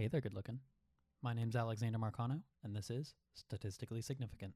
Hey 0.00 0.08
there, 0.08 0.22
good 0.22 0.32
looking. 0.32 0.60
My 1.20 1.34
name's 1.34 1.54
Alexander 1.54 1.98
Marcano, 1.98 2.40
and 2.64 2.74
this 2.74 2.88
is 2.88 3.12
Statistically 3.34 4.00
Significant. 4.00 4.54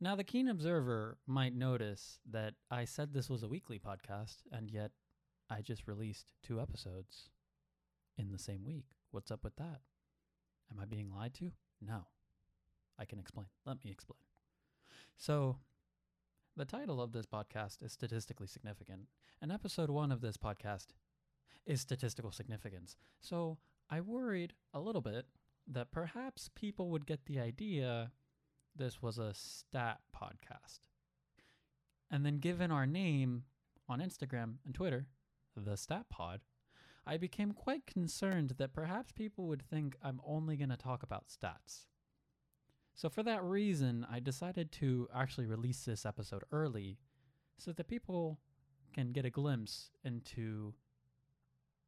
Now, 0.00 0.16
the 0.16 0.24
keen 0.24 0.48
observer 0.48 1.18
might 1.26 1.54
notice 1.54 2.20
that 2.30 2.54
I 2.70 2.86
said 2.86 3.12
this 3.12 3.28
was 3.28 3.42
a 3.42 3.48
weekly 3.48 3.78
podcast, 3.78 4.36
and 4.50 4.70
yet 4.70 4.92
I 5.50 5.60
just 5.60 5.86
released 5.86 6.32
two 6.42 6.58
episodes 6.58 7.28
in 8.16 8.32
the 8.32 8.38
same 8.38 8.64
week. 8.64 8.86
What's 9.10 9.30
up 9.30 9.44
with 9.44 9.56
that? 9.56 9.82
Am 10.72 10.80
I 10.80 10.86
being 10.86 11.12
lied 11.14 11.34
to? 11.34 11.50
No. 11.82 12.06
I 12.98 13.04
can 13.04 13.18
explain. 13.18 13.48
Let 13.66 13.84
me 13.84 13.90
explain. 13.90 14.20
So, 15.18 15.58
the 16.56 16.64
title 16.64 17.02
of 17.02 17.12
this 17.12 17.26
podcast 17.26 17.84
is 17.84 17.92
Statistically 17.92 18.46
Significant, 18.46 19.02
and 19.42 19.52
episode 19.52 19.90
one 19.90 20.10
of 20.10 20.22
this 20.22 20.38
podcast 20.38 20.86
is 21.66 21.82
Statistical 21.82 22.32
Significance. 22.32 22.96
So, 23.20 23.58
I 23.90 24.00
worried 24.00 24.52
a 24.72 24.80
little 24.80 25.00
bit 25.00 25.26
that 25.66 25.90
perhaps 25.90 26.48
people 26.54 26.90
would 26.90 27.06
get 27.06 27.26
the 27.26 27.40
idea 27.40 28.12
this 28.76 29.02
was 29.02 29.18
a 29.18 29.34
stat 29.34 29.98
podcast. 30.16 30.78
And 32.10 32.24
then, 32.24 32.38
given 32.38 32.70
our 32.70 32.86
name 32.86 33.44
on 33.88 34.00
Instagram 34.00 34.54
and 34.64 34.74
Twitter, 34.74 35.06
the 35.56 35.76
Stat 35.76 36.06
Pod, 36.08 36.40
I 37.06 37.16
became 37.16 37.52
quite 37.52 37.86
concerned 37.86 38.54
that 38.58 38.72
perhaps 38.72 39.12
people 39.12 39.46
would 39.46 39.62
think 39.62 39.96
I'm 40.02 40.20
only 40.24 40.56
going 40.56 40.70
to 40.70 40.76
talk 40.76 41.02
about 41.02 41.28
stats. 41.28 41.86
So, 42.94 43.08
for 43.08 43.22
that 43.22 43.42
reason, 43.42 44.06
I 44.10 44.20
decided 44.20 44.72
to 44.72 45.08
actually 45.14 45.46
release 45.46 45.84
this 45.84 46.04
episode 46.06 46.42
early 46.52 46.98
so 47.58 47.72
that 47.72 47.88
people 47.88 48.38
can 48.92 49.12
get 49.12 49.24
a 49.24 49.30
glimpse 49.30 49.90
into, 50.04 50.74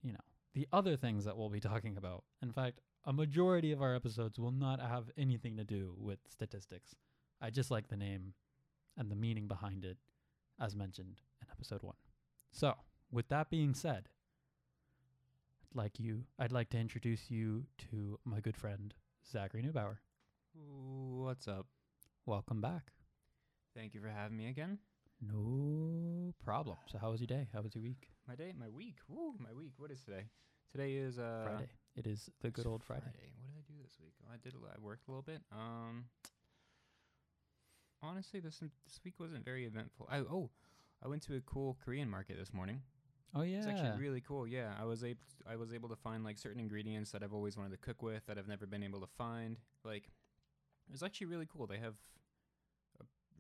you 0.03 0.13
know, 0.13 0.19
the 0.55 0.69
other 0.73 0.97
things 0.97 1.25
that 1.25 1.37
we'll 1.37 1.49
be 1.49 1.61
talking 1.61 1.97
about. 1.97 2.25
In 2.43 2.53
fact, 2.53 2.81
a 3.05 3.13
majority 3.13 3.73
of 3.73 3.83
our 3.83 3.95
episodes 3.95 4.39
will 4.39 4.53
not 4.53 4.81
have 4.81 5.11
anything 5.17 5.57
to 5.57 5.65
do 5.65 5.95
with 5.99 6.19
statistics. 6.29 6.95
I 7.41 7.51
just 7.51 7.71
like 7.71 7.89
the 7.89 7.97
name 7.97 8.35
and 8.97 9.11
the 9.11 9.17
meaning 9.17 9.49
behind 9.49 9.85
it, 9.85 9.97
as 10.61 10.77
mentioned 10.77 11.21
in 11.41 11.49
episode 11.51 11.83
one. 11.83 11.97
So, 12.51 12.75
with 13.11 13.29
that 13.29 13.51
being 13.51 13.75
said, 13.75 14.09
I'd 15.73 15.77
like 15.77 15.99
you 15.99 16.25
I'd 16.39 16.53
like 16.53 16.71
to 16.71 16.79
introduce 16.79 17.31
you 17.31 17.65
to 17.91 18.19
my 18.25 18.41
good 18.41 18.57
friend 18.57 18.95
Zachary 19.31 19.63
Neubauer. 19.63 19.97
What's 20.55 21.49
up? 21.49 21.67
Welcome 22.27 22.61
back. 22.61 22.93
Thank 23.75 23.95
you 23.95 24.01
for 24.01 24.09
having 24.09 24.37
me 24.37 24.49
again. 24.49 24.79
No 25.21 26.35
problem. 26.45 26.77
So 26.87 26.99
how 26.99 27.11
was 27.11 27.21
your 27.21 27.27
day? 27.27 27.49
How 27.55 27.63
was 27.63 27.75
your 27.75 27.83
week? 27.83 28.12
My 28.29 28.35
day, 28.35 28.53
my 28.59 28.69
week. 28.69 28.97
Woo, 29.09 29.35
my 29.39 29.53
week. 29.53 29.73
What 29.77 29.91
is 29.91 30.01
today? 30.03 30.25
Today 30.71 30.95
is 30.95 31.19
uh 31.19 31.43
Friday. 31.45 31.69
It 31.97 32.07
is 32.07 32.31
the 32.41 32.51
good 32.51 32.67
old 32.67 32.83
Friday. 32.83 33.03
What 33.05 33.15
did 33.15 33.59
I 33.59 33.65
do 33.69 33.75
this 33.83 33.97
week? 34.01 34.15
Oh, 34.25 34.31
I 34.33 34.37
did. 34.43 34.55
a 34.55 34.59
lot- 34.59 34.73
I 34.77 34.81
worked 34.81 35.07
a 35.09 35.11
little 35.11 35.23
bit. 35.23 35.43
Um, 35.51 36.07
honestly, 38.03 38.41
this 38.41 38.59
this 38.61 39.01
week 39.05 39.15
wasn't 39.19 39.45
very 39.45 39.67
eventful. 39.67 40.07
I 40.11 40.19
oh, 40.19 40.51
I 41.03 41.09
went 41.09 41.23
to 41.25 41.37
a 41.37 41.41
cool 41.41 41.77
Korean 41.85 42.09
market 42.09 42.39
this 42.39 42.53
morning. 42.55 42.83
Oh 43.35 43.43
yeah. 43.43 43.59
It's 43.59 43.67
actually 43.67 43.99
really 44.01 44.21
cool. 44.21 44.47
Yeah, 44.47 44.73
I 44.81 44.85
was 44.85 45.03
able 45.05 45.21
I 45.47 45.57
was 45.57 45.73
able 45.73 45.89
to 45.89 45.97
find 45.97 46.23
like 46.25 46.39
certain 46.39 46.61
ingredients 46.61 47.11
that 47.13 47.23
I've 47.23 47.35
always 47.35 47.57
wanted 47.57 47.71
to 47.73 47.79
cook 47.79 48.03
with 48.03 48.25
that 48.27 48.39
I've 48.39 48.49
never 48.49 48.67
been 48.67 48.83
able 48.83 49.01
to 49.01 49.07
find. 49.19 49.59
Like, 49.85 50.05
it 50.07 50.93
was 50.93 51.03
actually 51.03 51.27
really 51.27 51.47
cool. 51.53 51.67
They 51.67 51.79
have 51.79 51.95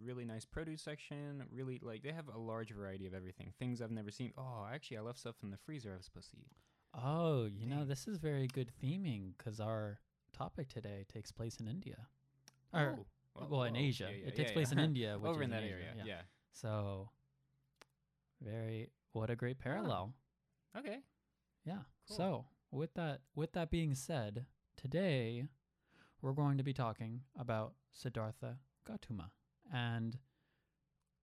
really 0.03 0.25
nice 0.25 0.45
produce 0.45 0.83
section. 0.83 1.45
Really 1.53 1.81
like 1.83 2.03
they 2.03 2.13
have 2.13 2.29
a 2.35 2.39
large 2.39 2.71
variety 2.71 3.07
of 3.07 3.15
everything. 3.15 3.53
Things 3.59 3.81
I've 3.81 3.91
never 3.91 4.11
seen. 4.11 4.33
Oh, 4.37 4.67
actually, 4.73 4.99
I 4.99 5.01
left 5.01 5.19
stuff 5.19 5.37
in 5.43 5.51
the 5.51 5.57
freezer 5.57 5.93
I 5.93 5.97
was 5.97 6.05
supposed 6.07 6.31
to 6.31 6.37
eat. 6.39 6.53
oh, 6.95 7.45
you 7.47 7.67
know 7.67 7.85
this 7.85 8.07
is 8.07 8.19
very 8.19 8.47
good 8.47 8.71
theming 8.83 9.33
because 9.39 9.61
our 9.61 9.99
topic 10.33 10.69
today 10.69 11.05
takes 11.13 11.31
place 11.33 11.57
in 11.61 11.69
India. 11.69 11.97
Or, 12.73 12.99
Oh, 13.35 13.47
well, 13.49 13.63
in 13.63 13.77
oh, 13.77 13.81
Asia. 13.81 14.09
yeah, 14.11 14.17
yeah, 14.19 14.29
it 14.29 14.37
takes 14.37 14.51
yeah, 14.51 14.55
place 14.55 14.73
in 14.73 14.79
India, 14.79 15.17
which 15.21 15.31
over 15.31 15.43
in 15.43 15.51
that 15.51 15.63
Asia, 15.63 15.73
area. 15.73 15.95
Yeah. 16.05 16.21
So, 16.53 17.09
very 18.43 18.91
what 19.13 19.31
a 19.31 19.37
great 19.37 19.59
parallel. 19.59 20.13
Okay. 20.77 20.99
Yeah. 21.65 21.79
Cool. 22.09 22.17
So, 22.17 22.45
with 22.71 22.93
that 22.95 23.21
with 23.35 23.53
that 23.53 23.71
being 23.71 23.95
said, 23.95 24.47
today 24.77 25.47
we're 26.21 26.33
going 26.33 26.59
to 26.59 26.65
be 26.65 26.73
talking 26.73 27.23
about 27.39 27.73
Siddhartha 27.93 28.59
Gautama. 28.87 29.31
And 29.73 30.19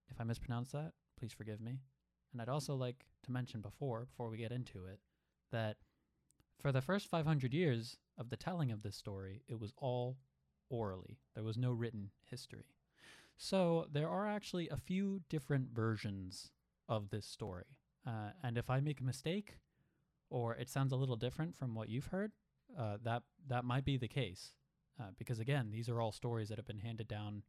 if 0.09 0.19
I 0.19 0.23
mispronounce 0.23 0.71
that, 0.71 0.93
please 1.17 1.33
forgive 1.33 1.61
me. 1.61 1.79
And 2.31 2.41
I'd 2.41 2.49
also 2.49 2.75
like 2.75 3.05
to 3.23 3.31
mention 3.31 3.61
before 3.61 4.05
before 4.05 4.29
we 4.29 4.37
get 4.37 4.51
into 4.51 4.85
it 4.85 4.99
that 5.51 5.77
for 6.59 6.71
the 6.71 6.81
first 6.81 7.09
500 7.09 7.53
years 7.53 7.97
of 8.17 8.29
the 8.29 8.37
telling 8.37 8.71
of 8.71 8.81
this 8.81 8.95
story, 8.95 9.43
it 9.47 9.59
was 9.59 9.73
all 9.77 10.17
orally. 10.69 11.19
There 11.35 11.43
was 11.43 11.57
no 11.57 11.71
written 11.71 12.11
history. 12.29 12.65
So, 13.37 13.87
there 13.91 14.09
are 14.09 14.27
actually 14.27 14.67
a 14.67 14.75
few 14.75 15.21
different 15.29 15.69
versions 15.73 16.51
of 16.89 17.09
this 17.09 17.25
story. 17.25 17.77
Uh, 18.05 18.31
and 18.43 18.57
if 18.57 18.69
I 18.69 18.81
make 18.81 18.99
a 18.99 19.05
mistake, 19.05 19.59
or 20.29 20.55
it 20.55 20.69
sounds 20.69 20.91
a 20.91 20.97
little 20.97 21.15
different 21.15 21.55
from 21.55 21.73
what 21.73 21.87
you've 21.87 22.07
heard, 22.07 22.33
uh, 22.77 22.97
that 23.03 23.23
that 23.47 23.63
might 23.63 23.85
be 23.85 23.97
the 23.97 24.09
case. 24.09 24.51
Uh, 24.99 25.11
because 25.17 25.39
again, 25.39 25.69
these 25.71 25.87
are 25.87 26.01
all 26.01 26.11
stories 26.11 26.49
that 26.49 26.57
have 26.57 26.67
been 26.67 26.79
handed 26.79 27.07
down 27.07 27.43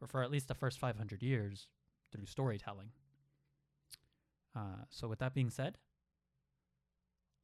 for, 0.00 0.06
for 0.08 0.22
at 0.22 0.30
least 0.30 0.48
the 0.48 0.54
first 0.54 0.78
500 0.80 1.22
years 1.22 1.68
through 2.10 2.26
storytelling. 2.26 2.88
Uh, 4.56 4.84
so 4.88 5.06
with 5.06 5.20
that 5.20 5.34
being 5.34 5.50
said, 5.50 5.78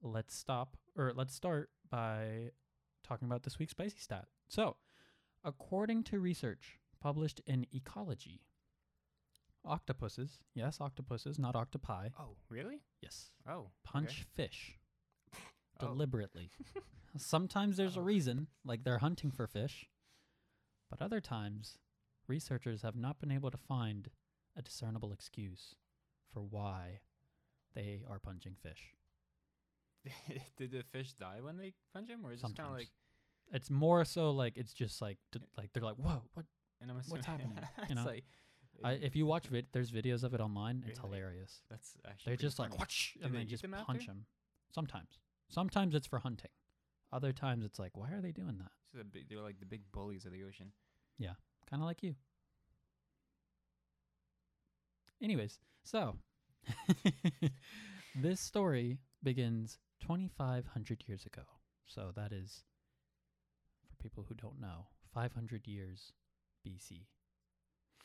let's 0.03 0.35
stop 0.35 0.77
or 0.97 1.13
let's 1.15 1.35
start 1.35 1.71
by 1.89 2.51
talking 3.07 3.27
about 3.27 3.45
this 3.45 3.59
week's 3.59 3.71
spicy 3.73 3.99
stat. 4.01 4.27
So, 4.49 4.77
according 5.45 6.03
to 6.05 6.19
research 6.19 6.79
published 7.01 7.41
in 7.47 7.67
Ecology, 7.73 8.41
octopuses, 9.65 10.39
yes, 10.55 10.81
octopuses, 10.81 11.39
not 11.39 11.55
octopi, 11.55 12.09
Oh, 12.19 12.37
really? 12.49 12.81
yes, 13.01 13.31
Oh, 13.49 13.71
punch 13.85 14.25
fish 14.35 14.79
Oh. 15.81 15.89
deliberately. 15.89 16.51
Sometimes 17.19 17.77
there's 17.77 17.97
a 17.97 18.03
reason, 18.03 18.47
like 18.65 18.83
they're 18.83 18.99
hunting 18.99 19.31
for 19.31 19.47
fish, 19.47 19.89
but 20.91 21.01
other 21.03 21.21
times 21.21 21.79
researchers 22.29 22.83
have 22.83 22.97
not 22.97 23.19
been 23.21 23.31
able 23.31 23.51
to 23.51 23.57
find 23.57 24.09
a 24.57 24.63
discernible 24.63 25.13
excuse 25.13 25.75
for 26.33 26.41
why 26.41 27.01
they 27.75 28.03
are 28.09 28.19
punching 28.19 28.55
fish. 28.63 28.95
Did 30.57 30.71
the 30.73 30.83
fish 30.93 31.13
die 31.15 31.39
when 31.41 31.57
they 31.57 31.73
punch 31.93 32.09
him, 32.09 32.25
or 32.25 32.33
is 32.33 32.41
it 32.41 32.57
kind 32.57 32.69
of 32.69 32.73
like? 32.77 32.89
It's 33.53 33.71
more 33.71 34.05
so 34.05 34.31
like 34.31 34.57
it's 34.57 34.73
just 34.73 35.01
like 35.03 35.19
d- 35.33 35.41
like 35.57 35.73
they're 35.73 35.83
like, 35.83 35.97
"Whoa, 35.97 36.23
what?" 36.35 36.47
And 36.81 36.91
I'm 36.91 36.97
What's 37.09 37.27
happening? 37.27 37.59
You 37.89 37.95
know? 37.97 38.05
like, 38.05 38.25
I, 38.85 38.93
if 38.93 39.17
you 39.17 39.27
watch 39.27 39.47
vid- 39.51 39.67
there's 39.73 39.91
videos 39.91 40.23
of 40.25 40.35
it 40.35 40.41
online, 40.41 40.85
it's 40.87 40.99
Really? 41.01 41.17
hilarious. 41.19 41.63
that's 41.71 41.97
actually 42.09 42.31
They're 42.31 42.37
just 42.37 42.59
like, 42.59 42.71
funny. 42.71 42.81
"Whoosh," 42.81 43.15
Do 43.15 43.25
and 43.25 43.35
they 43.35 43.39
they 43.41 43.45
just 43.45 43.63
them 43.63 43.73
punch 43.73 44.01
after? 44.03 44.13
him. 44.13 44.27
Sometimes, 44.73 45.19
sometimes 45.49 45.95
it's 45.95 46.07
for 46.07 46.19
hunting. 46.19 46.51
Other 47.13 47.33
times 47.33 47.65
it's 47.65 47.79
like, 47.79 47.97
why 47.97 48.11
are 48.13 48.21
they 48.21 48.33
doing 48.33 48.59
that? 48.59 48.73
So 48.93 48.99
the 48.99 49.05
big, 49.05 49.29
they're 49.29 49.41
like 49.41 49.59
the 49.61 49.67
big 49.67 49.83
bullies 49.93 50.25
of 50.27 50.33
the 50.33 50.43
ocean. 50.45 50.73
Kind 51.69 51.83
of 51.83 51.87
like 51.87 52.03
you. 52.03 52.15
Anyways, 55.23 55.59
so 55.83 56.17
this 58.15 58.41
story 58.41 58.99
begins 59.23 59.79
2,500 60.01 61.05
years 61.07 61.25
ago. 61.25 61.43
So 61.87 62.13
that 62.17 62.33
is, 62.33 62.65
for 63.89 63.97
people 64.03 64.25
who 64.29 64.35
don't 64.35 64.61
know, 64.61 64.87
500 65.15 65.67
years 65.67 66.13
BC. 66.67 67.07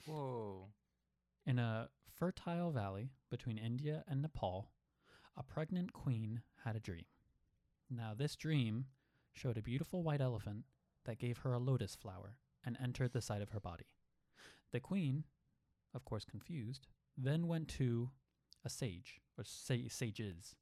Whoa. 0.05 0.69
In 1.45 1.59
a 1.59 1.89
fertile 2.17 2.71
valley 2.71 3.11
between 3.29 3.57
India 3.57 4.03
and 4.07 4.21
Nepal, 4.21 4.71
a 5.35 5.43
pregnant 5.43 5.93
queen 5.93 6.41
had 6.63 6.75
a 6.75 6.79
dream. 6.79 7.05
Now, 7.89 8.13
this 8.15 8.35
dream 8.35 8.85
showed 9.33 9.57
a 9.57 9.61
beautiful 9.61 10.03
white 10.03 10.21
elephant 10.21 10.65
that 11.05 11.19
gave 11.19 11.39
her 11.39 11.53
a 11.53 11.59
lotus 11.59 11.95
flower 11.95 12.35
and 12.65 12.77
entered 12.81 13.13
the 13.13 13.21
side 13.21 13.41
of 13.41 13.49
her 13.49 13.59
body. 13.59 13.85
The 14.71 14.79
queen, 14.79 15.23
of 15.93 16.05
course 16.05 16.23
confused, 16.25 16.87
then 17.17 17.47
went 17.47 17.67
to 17.69 18.11
a 18.63 18.69
sage, 18.69 19.19
or 19.37 19.43
sa- 19.43 19.75
sages, 19.89 20.55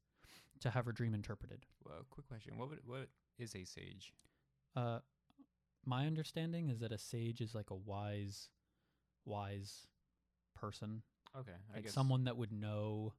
to 0.60 0.70
have 0.70 0.84
her 0.86 0.92
dream 0.92 1.14
interpreted. 1.14 1.66
Well, 1.84 2.04
quick 2.10 2.26
question. 2.28 2.58
What 2.58 2.70
would, 2.70 2.80
what 2.86 3.08
is 3.38 3.54
a 3.54 3.64
sage? 3.64 4.12
Uh, 4.76 4.98
my 5.84 6.06
understanding 6.06 6.68
is 6.70 6.80
that 6.80 6.92
a 6.92 6.98
sage 6.98 7.40
is 7.40 7.54
like 7.54 7.70
a 7.70 7.74
wise, 7.76 8.48
wise 9.24 9.86
person, 10.54 11.02
Okay, 11.38 11.52
I 11.72 11.76
like 11.76 11.84
guess 11.84 11.92
someone 11.94 12.24
that 12.24 12.36
would 12.36 12.50
know 12.52 13.12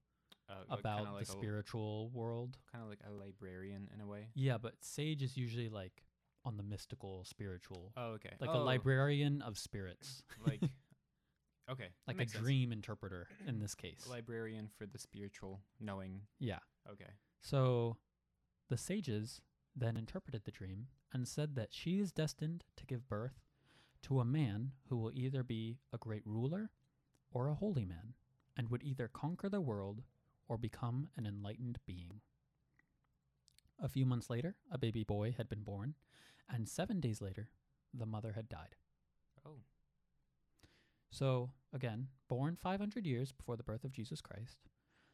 uh, 0.50 0.54
about 0.70 1.14
like 1.14 1.26
the 1.26 1.32
a- 1.32 1.36
spiritual 1.38 2.10
world. 2.10 2.58
kind 2.72 2.84
of 2.84 2.90
like 2.90 3.00
a 3.08 3.12
librarian 3.12 3.88
in 3.94 4.02
a 4.02 4.06
way. 4.06 4.28
Yeah, 4.36 4.58
but 4.58 4.74
sage 4.82 5.24
is 5.24 5.38
usually 5.38 5.70
like 5.70 6.04
on 6.46 6.58
the 6.58 6.64
mystical, 6.64 7.24
spiritual, 7.24 7.92
Oh, 7.98 8.12
okay. 8.14 8.34
like 8.40 8.50
oh, 8.52 8.58
a 8.62 8.64
librarian 8.64 9.42
of 9.42 9.58
spirits, 9.58 10.24
Like, 10.48 10.62
okay, 11.70 11.90
like 12.08 12.18
a 12.18 12.28
sense. 12.28 12.32
dream 12.34 12.72
interpreter 12.72 13.28
in 13.48 13.60
this 13.60 13.76
case. 13.76 14.08
librarian 14.10 14.68
for 14.78 14.86
the 14.86 14.98
spiritual 14.98 15.62
knowing. 15.80 16.22
yeah. 16.40 16.60
Okay. 16.92 17.12
So 17.42 17.98
the 18.70 18.78
sages 18.78 19.42
then 19.76 19.96
interpreted 19.98 20.44
the 20.46 20.52
dream 20.52 20.88
and 21.14 21.28
said 21.28 21.56
that 21.56 21.70
she 21.74 22.00
is 22.00 22.12
destined 22.12 22.64
to 22.78 22.86
give 22.86 23.08
birth 23.08 23.40
to 24.04 24.20
a 24.20 24.26
man 24.26 24.72
who 24.90 24.98
will 24.98 25.12
either 25.14 25.44
be 25.44 25.78
a 25.94 25.98
great 25.98 26.24
ruler 26.26 26.72
or 27.32 27.48
a 27.48 27.54
holy 27.56 27.86
man, 27.86 28.14
and 28.58 28.70
would 28.70 28.84
either 28.84 29.08
conquer 29.08 29.48
the 29.48 29.62
world 29.62 30.02
or 30.50 30.58
become 30.58 31.08
an 31.16 31.26
enlightened 31.26 31.78
being. 31.86 32.20
A 33.82 33.88
few 33.88 34.06
months 34.06 34.30
later, 34.30 34.56
a 34.72 34.78
baby 34.78 35.04
boy 35.04 35.34
had 35.38 35.48
been 35.48 35.64
born, 35.64 35.96
and 36.50 36.68
seven 36.68 37.00
days 37.00 37.22
later, 37.22 37.50
the 37.94 38.06
mother 38.06 38.34
had 38.34 38.50
died. 38.50 38.76
Oh. 39.46 39.62
So, 41.10 41.52
again, 41.74 42.08
born 42.30 42.56
500 42.56 43.06
years 43.06 43.32
before 43.32 43.58
the 43.58 43.64
birth 43.64 43.84
of 43.84 43.92
Jesus 43.92 44.22
Christ, 44.22 44.58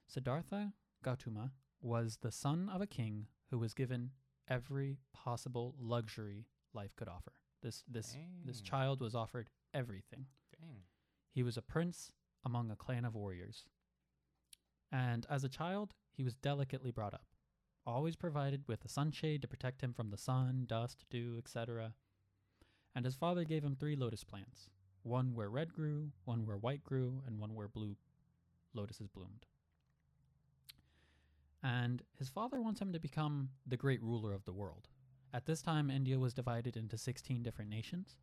Siddhartha 0.07 0.73
Gautama 1.03 1.51
was 1.81 2.17
the 2.21 2.31
son 2.31 2.69
of 2.69 2.81
a 2.81 2.87
king 2.87 3.27
who 3.49 3.57
was 3.57 3.73
given 3.73 4.11
every 4.47 4.97
possible 5.13 5.75
luxury 5.79 6.45
life 6.73 6.95
could 6.95 7.07
offer. 7.07 7.33
This 7.61 7.83
this 7.87 8.15
this 8.45 8.61
child 8.61 9.01
was 9.01 9.15
offered 9.15 9.49
everything. 9.73 10.27
Dang. 10.59 10.83
He 11.31 11.43
was 11.43 11.57
a 11.57 11.61
prince 11.61 12.11
among 12.45 12.71
a 12.71 12.75
clan 12.75 13.05
of 13.05 13.15
warriors. 13.15 13.65
And 14.91 15.25
as 15.29 15.43
a 15.43 15.49
child, 15.49 15.93
he 16.13 16.23
was 16.23 16.35
delicately 16.35 16.91
brought 16.91 17.13
up, 17.13 17.25
always 17.87 18.15
provided 18.15 18.67
with 18.67 18.83
a 18.85 18.89
sunshade 18.89 19.41
to 19.41 19.47
protect 19.47 19.81
him 19.81 19.93
from 19.93 20.09
the 20.09 20.17
sun, 20.17 20.65
dust, 20.67 21.05
dew, 21.09 21.35
etc. 21.37 21.93
And 22.93 23.05
his 23.05 23.15
father 23.15 23.43
gave 23.43 23.63
him 23.63 23.75
three 23.75 23.95
lotus 23.95 24.23
plants 24.23 24.69
one 25.03 25.33
where 25.33 25.49
red 25.49 25.73
grew, 25.73 26.11
one 26.25 26.45
where 26.45 26.57
white 26.57 26.83
grew, 26.83 27.23
and 27.25 27.39
one 27.39 27.55
where 27.55 27.69
blue 27.69 27.95
lotuses 28.73 29.07
bloomed. 29.07 29.45
And 31.63 32.03
his 32.17 32.29
father 32.29 32.61
wants 32.61 32.81
him 32.81 32.91
to 32.93 32.99
become 32.99 33.49
the 33.65 33.77
great 33.77 34.01
ruler 34.03 34.33
of 34.33 34.43
the 34.45 34.53
world. 34.53 34.89
At 35.33 35.45
this 35.45 35.61
time, 35.61 35.89
India 35.89 36.19
was 36.19 36.33
divided 36.33 36.75
into 36.75 36.97
16 36.97 37.41
different 37.41 37.69
nations, 37.69 38.15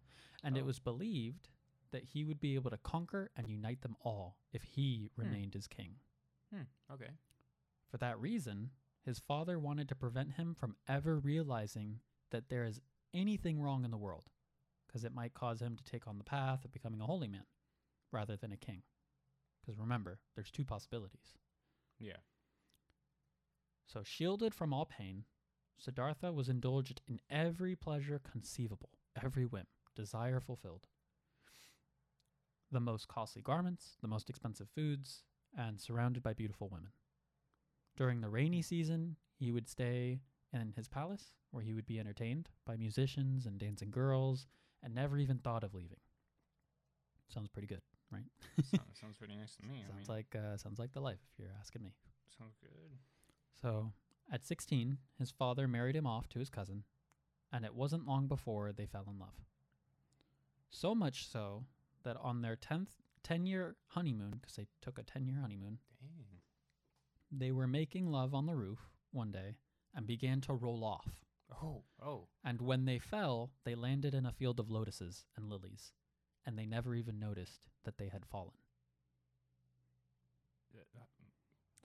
and 0.43 0.56
it 0.56 0.62
Oh. 0.62 0.67
was 0.67 0.78
believed 0.78 1.49
that 1.90 2.05
he 2.05 2.25
would 2.25 2.40
be 2.40 2.55
able 2.55 2.70
to 2.70 2.78
conquer 2.78 3.31
and 3.37 3.49
unite 3.49 3.81
them 3.81 3.96
all 4.00 4.37
if 4.52 4.62
he 4.62 5.10
remained 5.17 5.56
as 5.56 5.67
king. 5.67 6.00
Hmm. 6.52 6.62
Okay. 6.90 7.10
For 7.88 7.99
that 7.99 8.19
reason, 8.20 8.70
his 9.04 9.18
father 9.18 9.58
wanted 9.58 9.88
to 9.88 9.94
prevent 9.94 10.32
him 10.32 10.54
from 10.58 10.76
ever 10.88 11.18
realizing 11.18 12.00
that 12.30 12.48
there 12.48 12.64
is 12.64 12.80
anything 13.12 13.60
wrong 13.60 13.84
in 13.84 13.90
the 13.90 13.96
world, 13.96 14.24
because 14.86 15.04
it 15.04 15.14
might 15.14 15.34
cause 15.34 15.60
him 15.60 15.76
to 15.76 15.84
take 15.84 16.06
on 16.06 16.18
the 16.18 16.24
path 16.24 16.64
of 16.64 16.72
becoming 16.72 17.00
a 17.00 17.06
holy 17.06 17.28
man 17.28 17.44
rather 18.10 18.36
than 18.36 18.52
a 18.52 18.56
king. 18.56 18.82
Because 19.60 19.78
remember, 19.78 20.18
there's 20.34 20.50
two 20.50 20.64
possibilities. 20.64 21.34
Yeah. 21.98 22.18
So, 23.86 24.02
shielded 24.02 24.54
from 24.54 24.72
all 24.72 24.86
pain, 24.86 25.24
Siddhartha 25.78 26.32
was 26.32 26.48
indulged 26.48 27.02
in 27.06 27.20
every 27.28 27.76
pleasure 27.76 28.20
conceivable, 28.30 28.90
every 29.22 29.44
whim, 29.44 29.66
desire 29.94 30.40
fulfilled. 30.40 30.86
The 32.72 32.80
most 32.80 33.06
costly 33.08 33.42
garments, 33.42 33.96
the 34.00 34.08
most 34.08 34.30
expensive 34.30 34.68
foods, 34.74 35.22
and 35.56 35.80
surrounded 35.80 36.22
by 36.22 36.32
beautiful 36.32 36.68
women. 36.68 36.90
During 37.96 38.20
the 38.20 38.29
rainy 38.29 38.62
season, 38.62 39.17
he 39.38 39.52
would 39.52 39.69
stay 39.69 40.20
in 40.52 40.73
his 40.76 40.88
palace, 40.88 41.35
where 41.50 41.62
he 41.62 41.73
would 41.75 41.87
be 41.87 42.00
entertained 42.00 42.49
by 42.64 42.76
musicians 42.76 43.46
and 43.46 43.58
dancing 43.58 43.91
girls, 43.91 44.46
and 44.82 44.94
never 44.94 45.19
even 45.19 45.38
thought 45.38 45.64
of 45.64 45.75
leaving. 45.75 45.99
Sounds 47.29 47.49
pretty 47.49 47.69
good, 47.69 47.82
right? 48.12 48.25
sounds, 48.64 49.00
sounds 49.00 49.17
pretty 49.17 49.37
nice 49.37 49.56
to 49.56 49.67
me. 49.67 49.82
I 49.85 49.88
sounds 49.88 50.08
mean, 50.08 50.17
like 50.17 50.37
uh, 50.37 50.56
sounds 50.56 50.79
like 50.79 50.93
the 50.93 51.00
life, 51.00 51.20
if 51.32 51.38
you're 51.38 51.55
asking 51.58 51.82
me. 51.82 51.93
sounds 52.38 52.56
good. 52.61 52.99
So, 53.61 53.93
at 54.31 54.44
16, 54.44 54.99
his 55.19 55.31
father 55.31 55.67
married 55.69 55.96
him 55.96 56.06
off 56.06 56.29
to 56.31 56.38
his 56.38 56.50
cousin, 56.50 56.85
and 57.52 57.64
it 57.64 57.75
wasn't 57.75 58.06
long 58.06 58.26
before 58.26 58.73
they 58.73 58.87
fell 58.87 59.06
in 59.08 59.19
love. 59.19 59.44
So 60.70 60.94
much 60.94 61.29
so 61.29 61.64
that 62.02 62.17
on 62.20 62.43
their 62.43 62.56
10th 62.56 62.88
10 63.25 63.46
year 63.46 63.76
honeymoon, 63.88 64.38
because 64.41 64.55
they 64.56 64.67
took 64.82 64.99
a 64.99 65.02
10 65.02 65.26
year 65.26 65.38
honeymoon. 65.41 65.79
They 67.38 67.52
were 67.52 67.66
making 67.66 68.10
love 68.10 68.34
on 68.34 68.46
the 68.46 68.54
roof 68.54 68.78
one 69.12 69.32
day 69.32 69.56
and 69.94 70.06
began 70.06 70.40
to 70.42 70.52
roll 70.52 70.84
off. 70.84 71.08
Oh. 71.62 71.82
Oh. 72.02 72.28
And 72.44 72.60
when 72.60 72.84
they 72.84 72.98
fell, 72.98 73.50
they 73.64 73.75
landed 73.75 74.14
in 74.14 74.26
a 74.26 74.32
field 74.32 74.58
of 74.58 74.70
lotuses 74.70 75.25
and 75.36 75.48
lilies, 75.48 75.92
and 76.44 76.58
they 76.58 76.66
never 76.66 76.94
even 76.94 77.19
noticed 77.19 77.66
that 77.84 77.98
they 77.98 78.08
had 78.08 78.25
fallen. 78.26 78.54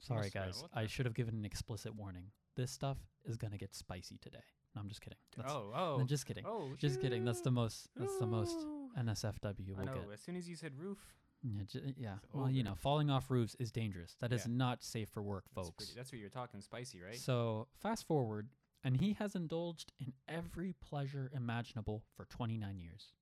Sorry, 0.00 0.30
guys. 0.30 0.64
I 0.74 0.86
should 0.86 1.06
have 1.06 1.14
given 1.14 1.34
an 1.34 1.44
explicit 1.44 1.94
warning. 1.94 2.24
This 2.56 2.70
stuff 2.70 2.96
is 3.26 3.36
going 3.36 3.52
to 3.52 3.58
get 3.58 3.74
spicy 3.74 4.18
today. 4.20 4.42
No, 4.74 4.80
I'm 4.80 4.88
just 4.88 5.00
kidding. 5.00 5.18
That's, 5.36 5.52
oh. 5.52 5.72
Oh. 5.74 5.98
I'm 6.00 6.06
just 6.06 6.26
kidding. 6.26 6.44
Oh. 6.46 6.70
Just 6.78 7.00
kidding. 7.00 7.24
That's 7.24 7.42
the 7.42 7.50
most. 7.50 7.88
That's 7.96 8.16
the 8.18 8.26
most. 8.26 8.56
NSFW 8.98 9.44
I 9.44 9.76
we'll 9.76 9.86
know. 9.86 9.92
get. 9.94 10.02
As 10.12 10.20
soon 10.20 10.36
as 10.36 10.48
you 10.48 10.56
said 10.56 10.72
roof, 10.76 10.98
Yeah, 11.42 11.62
j- 11.66 11.94
yeah. 11.96 12.16
It's 12.22 12.34
Well, 12.34 12.50
you 12.50 12.62
know, 12.62 12.74
falling 12.74 13.08
off 13.10 13.30
roofs 13.30 13.54
is 13.58 13.72
dangerous. 13.72 14.14
That 14.20 14.32
is 14.32 14.46
Yeah. 14.46 14.52
not 14.52 14.82
safe 14.84 15.08
for 15.08 15.22
work, 15.22 15.44
that's, 15.54 15.54
folks. 15.68 15.76
pretty, 15.84 15.92
that's 15.94 16.12
what 16.12 16.20
you're 16.20 16.28
talking 16.30 16.60
spicy, 16.60 17.00
right? 17.00 17.16
So 17.16 17.68
fast 17.74 18.06
forward, 18.06 18.50
and 18.84 18.96
he 19.00 19.14
has 19.14 19.34
indulged 19.34 19.92
in 19.98 20.12
every 20.28 20.72
pleasure 20.74 21.30
imaginable 21.34 22.02
for 22.14 22.26
29 22.26 22.78
years, 22.78 23.12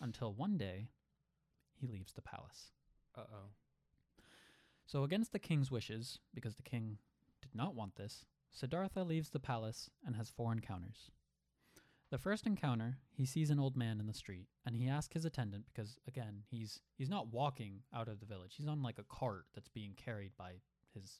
until 0.00 0.32
one 0.32 0.56
day, 0.58 0.88
he 1.74 1.86
leaves 1.86 2.12
the 2.12 2.22
palace. 2.22 2.72
Uh 3.14 3.22
oh. 3.32 3.50
So 4.86 5.04
against 5.04 5.32
the 5.32 5.38
king's 5.38 5.70
wishes, 5.70 6.18
because 6.34 6.56
the 6.56 6.62
king 6.62 6.98
did 7.40 7.54
not 7.54 7.74
want 7.74 7.94
this, 7.96 8.26
Siddhartha 8.50 9.02
leaves 9.02 9.30
the 9.30 9.40
palace 9.40 9.90
and 10.04 10.16
has 10.16 10.30
four 10.30 10.52
encounters. 10.52 11.10
The 12.14 12.18
first 12.18 12.46
encounter, 12.46 12.98
he 13.10 13.26
sees 13.26 13.50
an 13.50 13.58
old 13.58 13.76
man 13.76 13.98
in 13.98 14.06
the 14.06 14.14
street, 14.14 14.46
and 14.64 14.76
he 14.76 14.86
asks 14.86 15.14
his 15.14 15.24
attendant 15.24 15.64
because 15.66 15.98
again, 16.06 16.44
he's 16.48 16.78
he's 16.94 17.08
not 17.10 17.32
walking 17.32 17.80
out 17.92 18.06
of 18.06 18.20
the 18.20 18.24
village. 18.26 18.54
He's 18.56 18.68
on 18.68 18.84
like 18.84 19.00
a 19.00 19.02
cart 19.02 19.46
that's 19.52 19.66
being 19.68 19.94
carried 19.96 20.30
by 20.36 20.60
his 20.94 21.18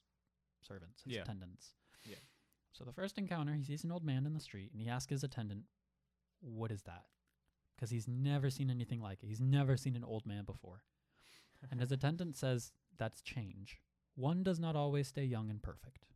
servants, 0.60 1.02
his 1.02 1.14
Yeah. 1.14 1.22
attendants. 1.22 1.74
Yeah. 2.04 2.20
So 2.70 2.84
the 2.84 2.92
first 2.92 3.18
encounter, 3.18 3.54
he 3.54 3.64
sees 3.64 3.82
an 3.82 3.90
old 3.90 4.04
man 4.04 4.24
in 4.24 4.34
the 4.34 4.38
street, 4.38 4.70
and 4.70 4.80
he 4.80 4.88
asks 4.88 5.10
his 5.10 5.24
attendant, 5.24 5.64
"What 6.38 6.70
is 6.70 6.82
that?" 6.82 7.06
Because 7.74 7.90
he's 7.90 8.06
never 8.06 8.48
seen 8.48 8.70
anything 8.70 9.00
like 9.00 9.24
it. 9.24 9.26
He's 9.26 9.40
never 9.40 9.76
seen 9.76 9.96
an 9.96 10.04
old 10.04 10.24
man 10.24 10.44
before. 10.44 10.84
And 11.72 11.80
his 11.80 11.90
attendant 11.90 12.36
says, 12.36 12.72
That's 12.98 13.20
change. 13.20 13.82
One 14.14 14.44
does 14.44 14.60
not 14.60 14.76
always 14.76 15.08
stay 15.08 15.24
young 15.24 15.50
and 15.50 15.60
perfect. 15.60 16.06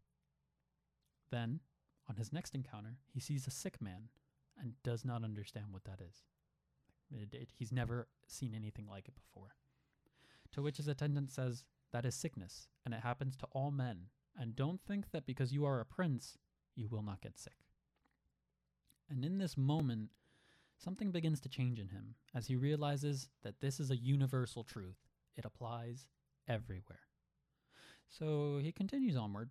Then, 1.30 1.62
on 2.06 2.14
his 2.14 2.32
next 2.32 2.54
encounter, 2.54 3.00
he 3.08 3.18
sees 3.18 3.48
a 3.48 3.50
sick 3.50 3.80
man 3.82 4.10
and 4.58 4.82
does 4.82 5.04
not 5.04 5.24
understand 5.24 5.72
what 5.72 5.84
that 5.84 6.00
is. 6.00 6.24
It- 7.10 7.34
it- 7.34 7.52
he's 7.52 7.72
never 7.72 8.08
seen 8.26 8.54
anything 8.54 8.86
like 8.86 9.08
it 9.08 9.14
before. 9.14 9.56
To 10.52 10.62
which 10.62 10.78
his 10.78 10.88
attendant 10.88 11.30
says, 11.30 11.64
That 11.90 12.04
is 12.04 12.14
sickness, 12.14 12.68
and 12.84 12.92
it 12.92 13.00
happens 13.00 13.34
to 13.36 13.46
all 13.46 13.70
men. 13.70 14.10
And 14.36 14.54
don't 14.54 14.84
think 14.84 15.10
that 15.10 15.24
because 15.24 15.54
you 15.54 15.64
are 15.64 15.80
a 15.80 15.86
prince, 15.86 16.36
you 16.74 16.88
will 16.88 17.02
not 17.02 17.22
get 17.22 17.38
sick. 17.38 17.64
And 19.08 19.24
in 19.24 19.38
this 19.38 19.56
moment, 19.56 20.10
something 20.76 21.10
begins 21.10 21.40
to 21.40 21.48
change 21.48 21.80
in 21.80 21.88
him 21.88 22.16
as 22.34 22.46
he 22.46 22.56
realizes 22.56 23.30
that 23.42 23.60
this 23.60 23.80
is 23.80 23.90
a 23.90 23.96
universal 23.96 24.64
truth. 24.64 25.08
It 25.34 25.44
applies 25.44 26.06
everywhere. 26.46 27.08
So 28.06 28.58
he 28.58 28.70
continues 28.72 29.16
onward, 29.16 29.50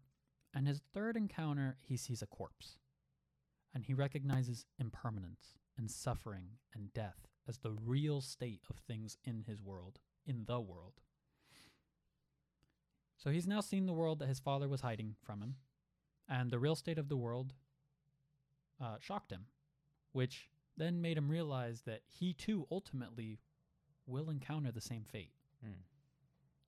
and 0.54 0.68
his 0.68 0.82
third 0.94 1.18
encounter, 1.18 1.78
he 1.82 1.98
sees 1.98 2.22
a 2.22 2.28
corpse. 2.28 2.78
And 3.78 3.86
he 3.86 3.94
recognizes 3.94 4.66
impermanence 4.80 5.54
and 5.78 5.92
suffering 5.92 6.46
and 6.74 6.92
death 6.94 7.28
as 7.48 7.60
the 7.60 7.70
real 7.86 8.22
state 8.22 8.64
of 8.72 8.78
things 8.78 9.20
in 9.24 9.44
his 9.48 9.62
world, 9.62 10.00
in 10.26 10.46
the 10.48 10.60
world. 10.60 10.94
So 13.18 13.30
he's 13.30 13.46
now 13.46 13.62
seen 13.62 13.86
the 13.86 13.94
world 13.94 14.18
that 14.18 14.30
his 14.30 14.40
father 14.40 14.68
was 14.68 14.82
hiding 14.82 15.14
from 15.24 15.44
him, 15.44 15.58
and 16.28 16.50
the 16.50 16.58
real 16.58 16.76
state 16.76 16.98
of 16.98 17.08
the 17.08 17.18
world 17.18 17.54
uh, 18.82 18.96
shocked 19.00 19.32
him, 19.32 19.46
which 20.12 20.50
then 20.76 21.00
made 21.00 21.16
him 21.16 21.30
realize 21.30 21.84
that 21.84 22.02
he 22.08 22.34
too 22.34 22.66
ultimately 22.72 23.38
will 24.08 24.32
encounter 24.32 24.72
the 24.72 24.82
same 24.82 25.04
fate. 25.04 25.34
Hmm. 25.64 25.82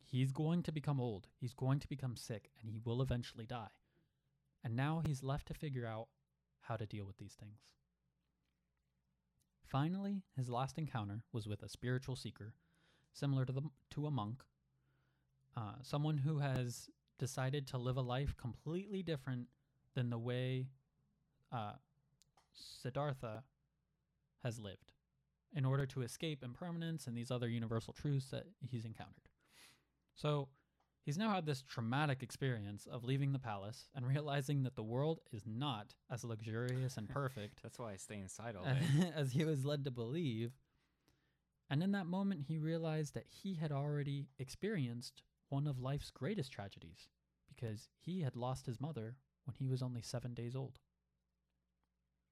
He's 0.05 0.31
going 0.31 0.61
to 0.61 0.71
become 0.71 1.01
old, 1.01 1.27
he's 1.41 1.55
going 1.55 1.79
to 1.79 1.89
become 1.89 2.15
sick, 2.15 2.51
and 2.61 2.69
he 2.69 2.79
will 2.85 3.01
eventually 3.01 3.47
die. 3.47 3.73
And 4.63 4.75
now 4.75 5.01
he's 5.03 5.23
left 5.23 5.47
to 5.47 5.55
figure 5.55 5.87
out 5.87 6.07
how 6.69 6.77
to 6.77 6.85
deal 6.85 7.05
with 7.05 7.17
these 7.17 7.33
things. 7.33 7.59
Finally, 9.65 10.21
his 10.37 10.49
last 10.49 10.77
encounter 10.77 11.23
was 11.33 11.47
with 11.47 11.61
a 11.63 11.69
spiritual 11.69 12.15
seeker, 12.15 12.53
similar 13.11 13.43
to 13.43 13.51
the 13.51 13.61
to 13.91 14.05
a 14.05 14.11
monk, 14.11 14.43
uh, 15.57 15.73
someone 15.81 16.17
who 16.17 16.39
has 16.39 16.89
decided 17.17 17.67
to 17.67 17.77
live 17.77 17.97
a 17.97 18.01
life 18.01 18.35
completely 18.37 19.03
different 19.03 19.47
than 19.95 20.09
the 20.09 20.17
way 20.17 20.67
uh, 21.51 21.73
Siddhartha 22.53 23.43
has 24.43 24.59
lived, 24.59 24.93
in 25.53 25.65
order 25.65 25.85
to 25.87 26.01
escape 26.01 26.43
impermanence 26.43 27.07
and 27.07 27.17
these 27.17 27.31
other 27.31 27.49
universal 27.49 27.93
truths 27.93 28.29
that 28.29 28.45
he's 28.61 28.85
encountered. 28.85 29.27
So, 30.15 30.49
He's 31.05 31.17
now 31.17 31.31
had 31.33 31.45
this 31.45 31.63
traumatic 31.63 32.21
experience 32.21 32.85
of 32.85 33.03
leaving 33.03 33.31
the 33.31 33.39
palace 33.39 33.87
and 33.95 34.07
realizing 34.07 34.63
that 34.63 34.75
the 34.75 34.83
world 34.83 35.21
is 35.31 35.43
not 35.45 35.95
as 36.11 36.23
luxurious 36.23 36.97
and 36.97 37.09
perfect 37.09 37.59
That's 37.63 37.79
why 37.79 37.93
I 37.93 37.95
stay 37.95 38.19
inside 38.19 38.55
all 38.55 38.63
day. 38.65 39.11
as 39.15 39.31
he 39.31 39.43
was 39.43 39.65
led 39.65 39.85
to 39.85 39.91
believe. 39.91 40.51
And 41.69 41.81
in 41.81 41.91
that 41.93 42.05
moment, 42.05 42.43
he 42.47 42.57
realized 42.57 43.13
that 43.15 43.25
he 43.29 43.55
had 43.55 43.71
already 43.71 44.27
experienced 44.37 45.23
one 45.49 45.67
of 45.67 45.79
life's 45.79 46.11
greatest 46.11 46.51
tragedies 46.51 47.07
because 47.47 47.89
he 47.99 48.21
had 48.21 48.35
lost 48.35 48.65
his 48.65 48.79
mother 48.79 49.15
when 49.45 49.55
he 49.55 49.67
was 49.67 49.81
only 49.81 50.01
seven 50.01 50.33
days 50.33 50.55
old. 50.55 50.79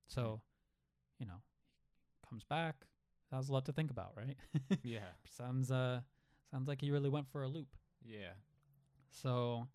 So, 0.08 0.42
you 1.20 1.26
know, 1.26 1.42
he 2.22 2.28
comes 2.30 2.44
back. 2.44 2.76
That 3.32 3.38
was 3.38 3.50
a 3.50 3.54
lot 3.54 3.66
to 3.66 3.74
think 3.74 3.92
about, 3.92 4.14
right? 4.16 4.38
yeah. 4.84 5.00
sounds 5.30 5.72
uh 5.72 6.02
sounds 6.52 6.68
like 6.68 6.82
he 6.82 6.92
really 6.92 7.10
went 7.10 7.28
for 7.30 7.44
a 7.44 7.48
loop. 7.48 7.68
Yeah. 8.06 8.34
So, 9.10 9.68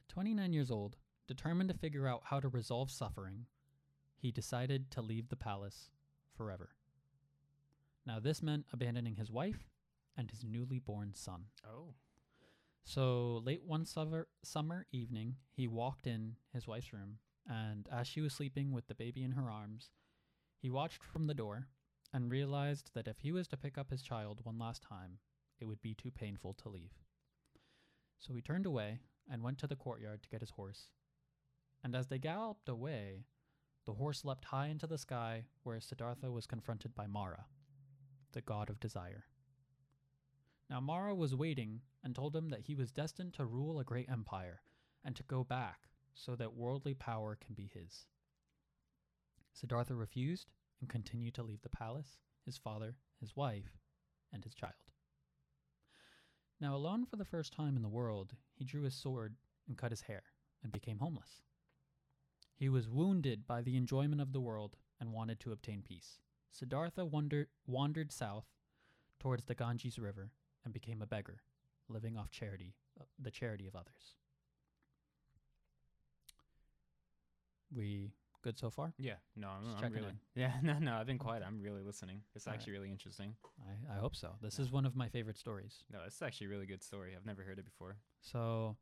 at 0.00 0.08
29 0.08 0.52
years 0.52 0.70
old, 0.70 0.96
determined 1.26 1.70
to 1.70 1.76
figure 1.76 2.06
out 2.06 2.22
how 2.24 2.40
to 2.40 2.48
resolve 2.48 2.90
suffering, 2.90 3.46
he 4.16 4.30
decided 4.30 4.90
to 4.92 5.02
leave 5.02 5.28
the 5.28 5.36
palace 5.36 5.90
forever. 6.36 6.70
Now, 8.06 8.18
this 8.18 8.42
meant 8.42 8.66
abandoning 8.72 9.16
his 9.16 9.30
wife 9.30 9.68
and 10.16 10.30
his 10.30 10.44
newly 10.44 10.78
born 10.78 11.14
son. 11.14 11.44
Oh. 11.66 11.94
So, 12.84 13.40
late 13.44 13.62
one 13.64 13.84
summer, 13.84 14.26
summer 14.42 14.86
evening, 14.90 15.36
he 15.52 15.68
walked 15.68 16.06
in 16.06 16.36
his 16.52 16.66
wife's 16.66 16.92
room, 16.92 17.18
and 17.48 17.88
as 17.92 18.06
she 18.06 18.20
was 18.20 18.32
sleeping 18.32 18.72
with 18.72 18.88
the 18.88 18.94
baby 18.94 19.22
in 19.22 19.32
her 19.32 19.50
arms, 19.50 19.90
he 20.58 20.68
watched 20.68 21.04
from 21.04 21.26
the 21.26 21.34
door 21.34 21.68
and 22.12 22.30
realized 22.30 22.90
that 22.94 23.08
if 23.08 23.20
he 23.20 23.32
was 23.32 23.48
to 23.48 23.56
pick 23.56 23.78
up 23.78 23.90
his 23.90 24.02
child 24.02 24.40
one 24.42 24.58
last 24.58 24.82
time, 24.82 25.18
it 25.60 25.64
would 25.64 25.80
be 25.80 25.94
too 25.94 26.10
painful 26.10 26.54
to 26.54 26.68
leave. 26.68 26.92
So 28.22 28.34
he 28.34 28.40
turned 28.40 28.66
away 28.66 29.00
and 29.28 29.42
went 29.42 29.58
to 29.58 29.66
the 29.66 29.74
courtyard 29.74 30.22
to 30.22 30.28
get 30.28 30.40
his 30.40 30.50
horse. 30.50 30.90
And 31.82 31.96
as 31.96 32.06
they 32.06 32.20
galloped 32.20 32.68
away, 32.68 33.24
the 33.84 33.94
horse 33.94 34.24
leapt 34.24 34.44
high 34.44 34.68
into 34.68 34.86
the 34.86 34.96
sky 34.96 35.46
where 35.64 35.80
Siddhartha 35.80 36.30
was 36.30 36.46
confronted 36.46 36.94
by 36.94 37.08
Mara, 37.08 37.46
the 38.30 38.40
god 38.40 38.70
of 38.70 38.78
desire. 38.78 39.24
Now 40.70 40.78
Mara 40.78 41.16
was 41.16 41.34
waiting 41.34 41.80
and 42.04 42.14
told 42.14 42.36
him 42.36 42.50
that 42.50 42.62
he 42.62 42.76
was 42.76 42.92
destined 42.92 43.34
to 43.34 43.44
rule 43.44 43.80
a 43.80 43.84
great 43.84 44.08
empire 44.08 44.62
and 45.04 45.16
to 45.16 45.24
go 45.24 45.42
back 45.42 45.88
so 46.14 46.36
that 46.36 46.54
worldly 46.54 46.94
power 46.94 47.36
can 47.44 47.54
be 47.56 47.72
his. 47.74 48.06
Siddhartha 49.52 49.96
refused 49.96 50.52
and 50.80 50.88
continued 50.88 51.34
to 51.34 51.42
leave 51.42 51.62
the 51.62 51.68
palace, 51.68 52.18
his 52.44 52.56
father, 52.56 52.94
his 53.20 53.34
wife, 53.34 53.80
and 54.32 54.44
his 54.44 54.54
child. 54.54 54.91
Now, 56.62 56.76
alone 56.76 57.06
for 57.06 57.16
the 57.16 57.24
first 57.24 57.52
time 57.52 57.74
in 57.74 57.82
the 57.82 57.88
world, 57.88 58.34
he 58.54 58.64
drew 58.64 58.82
his 58.82 58.94
sword 58.94 59.34
and 59.66 59.76
cut 59.76 59.90
his 59.90 60.02
hair 60.02 60.22
and 60.62 60.70
became 60.70 61.00
homeless. 61.00 61.42
He 62.54 62.68
was 62.68 62.88
wounded 62.88 63.48
by 63.48 63.62
the 63.62 63.76
enjoyment 63.76 64.20
of 64.20 64.32
the 64.32 64.40
world 64.40 64.76
and 65.00 65.12
wanted 65.12 65.40
to 65.40 65.50
obtain 65.50 65.82
peace. 65.82 66.20
Siddhartha 66.52 67.04
wander- 67.04 67.48
wandered 67.66 68.12
south 68.12 68.46
towards 69.18 69.46
the 69.46 69.56
Ganges 69.56 69.98
River 69.98 70.30
and 70.64 70.72
became 70.72 71.02
a 71.02 71.06
beggar, 71.06 71.42
living 71.88 72.16
off 72.16 72.30
charity, 72.30 72.76
uh, 73.00 73.06
the 73.18 73.32
charity 73.32 73.66
of 73.66 73.74
others. 73.74 74.14
We 77.74 78.12
good 78.42 78.58
so 78.58 78.70
far? 78.70 78.92
Yeah. 78.98 79.14
No, 79.36 79.48
I'm, 79.48 79.62
Just 79.64 79.76
I'm 79.76 79.82
checking 79.82 79.96
really. 79.96 80.08
in. 80.10 80.18
Yeah. 80.42 80.52
No, 80.62 80.78
no. 80.78 80.94
I've 80.94 81.06
been 81.06 81.18
quiet. 81.18 81.42
I'm 81.46 81.60
really 81.60 81.82
listening. 81.82 82.22
It's 82.34 82.46
All 82.46 82.54
actually 82.54 82.72
really 82.72 82.90
interesting. 82.90 83.34
I, 83.60 83.96
I 83.96 83.98
hope 83.98 84.14
so. 84.16 84.34
This 84.42 84.58
is 84.58 84.70
one 84.70 84.84
of 84.86 84.94
my 84.96 85.08
favorite 85.08 85.38
stories. 85.38 85.84
No, 85.92 86.00
it's 86.06 86.20
actually 86.22 86.48
a 86.48 86.50
really 86.50 86.66
good 86.66 86.82
story. 86.82 87.14
I've 87.16 87.26
never 87.26 87.42
heard 87.42 87.58
it 87.58 87.64
before. 87.64 87.96
So, 88.20 88.76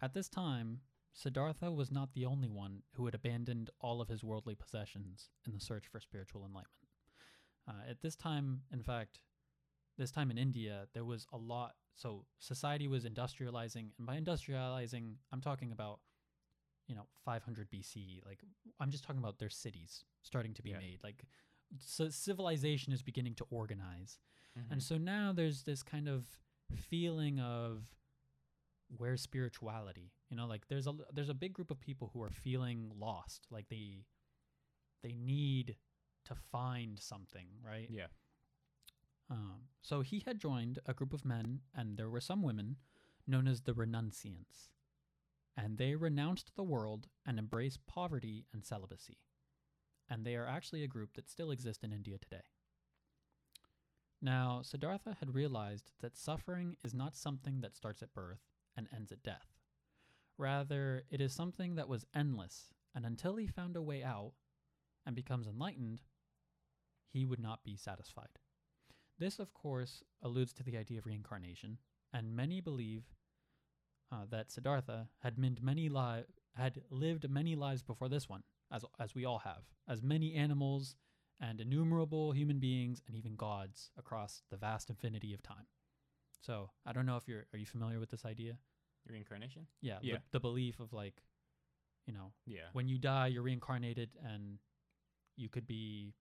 at 0.00 0.14
this 0.14 0.28
time, 0.28 0.80
Siddhartha 1.12 1.70
was 1.70 1.90
not 1.90 2.14
the 2.14 2.24
only 2.24 2.48
one 2.48 2.82
who 2.94 3.04
had 3.04 3.14
abandoned 3.14 3.70
all 3.80 4.00
of 4.00 4.08
his 4.08 4.24
worldly 4.24 4.54
possessions 4.54 5.28
in 5.46 5.52
the 5.52 5.60
search 5.60 5.86
for 5.86 6.00
spiritual 6.00 6.44
enlightenment. 6.46 6.88
Uh, 7.68 7.90
at 7.90 8.00
this 8.00 8.16
time, 8.16 8.62
in 8.72 8.82
fact, 8.82 9.20
this 9.98 10.10
time 10.10 10.30
in 10.30 10.38
India, 10.38 10.86
there 10.94 11.04
was 11.04 11.26
a 11.32 11.36
lot. 11.36 11.72
So, 11.94 12.24
society 12.38 12.88
was 12.88 13.04
industrializing, 13.04 13.90
and 13.98 14.06
by 14.06 14.18
industrializing, 14.18 15.14
I'm 15.32 15.40
talking 15.42 15.70
about, 15.72 16.00
you 16.88 16.94
know, 16.94 17.06
500 17.24 17.70
BC. 17.70 18.24
Like, 18.26 18.40
I'm 18.80 18.90
just 18.90 19.04
talking 19.04 19.20
about 19.20 19.38
their 19.38 19.50
cities 19.50 20.04
starting 20.22 20.54
to 20.54 20.62
be 20.62 20.70
Yeah. 20.70 20.78
made. 20.78 21.00
Like, 21.02 21.24
so 21.78 22.08
civilization 22.10 22.92
is 22.92 23.02
beginning 23.02 23.34
to 23.36 23.44
organize. 23.50 24.18
Mm-hmm. 24.58 24.72
And 24.72 24.82
so 24.82 24.98
now 24.98 25.32
there's 25.32 25.62
this 25.62 25.82
kind 25.82 26.08
of 26.08 26.26
feeling 26.74 27.40
of 27.40 27.84
where's 28.96 29.22
spirituality? 29.22 30.12
You 30.28 30.36
know, 30.36 30.46
like 30.46 30.68
there's 30.68 30.86
a 30.86 30.94
there's 31.12 31.28
a 31.30 31.34
big 31.34 31.52
group 31.52 31.70
of 31.70 31.80
people 31.80 32.10
who 32.12 32.22
are 32.22 32.30
feeling 32.30 32.90
lost, 32.98 33.46
like 33.50 33.68
they 33.68 34.04
they 35.02 35.14
need 35.14 35.76
to 36.24 36.34
find 36.34 36.98
something, 37.00 37.48
right? 37.64 37.88
yeah. 37.90 38.06
Um, 39.30 39.62
so 39.80 40.02
he 40.02 40.22
had 40.26 40.38
joined 40.38 40.78
a 40.86 40.92
group 40.94 41.12
of 41.14 41.24
men, 41.24 41.60
and 41.74 41.96
there 41.96 42.10
were 42.10 42.20
some 42.20 42.42
women, 42.42 42.76
known 43.26 43.48
as 43.48 43.62
the 43.62 43.72
renunciants, 43.72 44.68
and 45.56 45.78
they 45.78 45.94
renounced 45.94 46.52
the 46.56 46.62
world 46.62 47.08
and 47.26 47.38
embraced 47.38 47.86
poverty 47.86 48.46
and 48.52 48.64
celibacy. 48.64 49.18
And 50.08 50.24
they 50.24 50.36
are 50.36 50.46
actually 50.46 50.82
a 50.82 50.88
group 50.88 51.14
that 51.14 51.28
still 51.28 51.50
exists 51.50 51.84
in 51.84 51.92
India 51.92 52.18
today. 52.18 52.44
Now, 54.20 54.60
Siddhartha 54.62 55.16
had 55.18 55.34
realized 55.34 55.92
that 56.00 56.16
suffering 56.16 56.76
is 56.84 56.94
not 56.94 57.16
something 57.16 57.60
that 57.60 57.74
starts 57.74 58.02
at 58.02 58.14
birth 58.14 58.40
and 58.76 58.88
ends 58.94 59.10
at 59.10 59.22
death. 59.22 59.48
Rather, 60.38 61.02
it 61.10 61.20
is 61.20 61.34
something 61.34 61.74
that 61.74 61.88
was 61.88 62.06
endless, 62.14 62.72
and 62.94 63.04
until 63.04 63.36
he 63.36 63.46
found 63.46 63.76
a 63.76 63.82
way 63.82 64.02
out 64.02 64.32
and 65.04 65.16
becomes 65.16 65.46
enlightened, 65.46 66.02
he 67.12 67.24
would 67.24 67.40
not 67.40 67.64
be 67.64 67.76
satisfied. 67.76 68.38
This, 69.18 69.38
of 69.38 69.52
course, 69.52 70.02
alludes 70.22 70.52
to 70.54 70.62
the 70.62 70.76
idea 70.76 70.98
of 70.98 71.06
reincarnation, 71.06 71.78
and 72.12 72.34
many 72.34 72.60
believe 72.60 73.04
uh, 74.12 74.26
that 74.30 74.50
Siddhartha 74.52 75.08
had 75.20 75.38
lived 75.38 75.62
many 75.62 75.88
li- 75.88 76.24
had 76.54 76.82
lived 76.90 77.28
many 77.30 77.56
lives 77.56 77.82
before 77.82 78.08
this 78.08 78.28
one, 78.28 78.42
as 78.70 78.84
as 78.98 79.14
we 79.14 79.24
all 79.24 79.38
have, 79.38 79.62
as 79.88 80.02
many 80.02 80.34
animals 80.34 80.94
and 81.40 81.60
innumerable 81.60 82.32
human 82.32 82.58
beings 82.60 83.02
and 83.08 83.16
even 83.16 83.34
gods 83.34 83.90
across 83.98 84.42
the 84.50 84.56
vast 84.56 84.90
infinity 84.90 85.32
of 85.34 85.42
time. 85.42 85.66
So 86.40 86.70
I 86.86 86.92
don't 86.92 87.06
know 87.06 87.16
if 87.16 87.26
you're 87.26 87.46
are 87.52 87.58
you 87.58 87.66
familiar 87.66 87.98
with 87.98 88.10
this 88.10 88.24
idea? 88.24 88.58
Reincarnation. 89.08 89.66
Yeah, 89.80 89.98
Yeah. 90.02 90.16
The, 90.16 90.38
the 90.38 90.40
belief 90.40 90.78
of 90.78 90.92
like, 90.92 91.22
you 92.06 92.12
know, 92.12 92.32
Yeah. 92.46 92.68
when 92.72 92.86
you 92.88 92.98
die, 92.98 93.28
you're 93.28 93.42
reincarnated, 93.42 94.10
and 94.24 94.58
you 95.36 95.48
could 95.48 95.66
be 95.66 96.14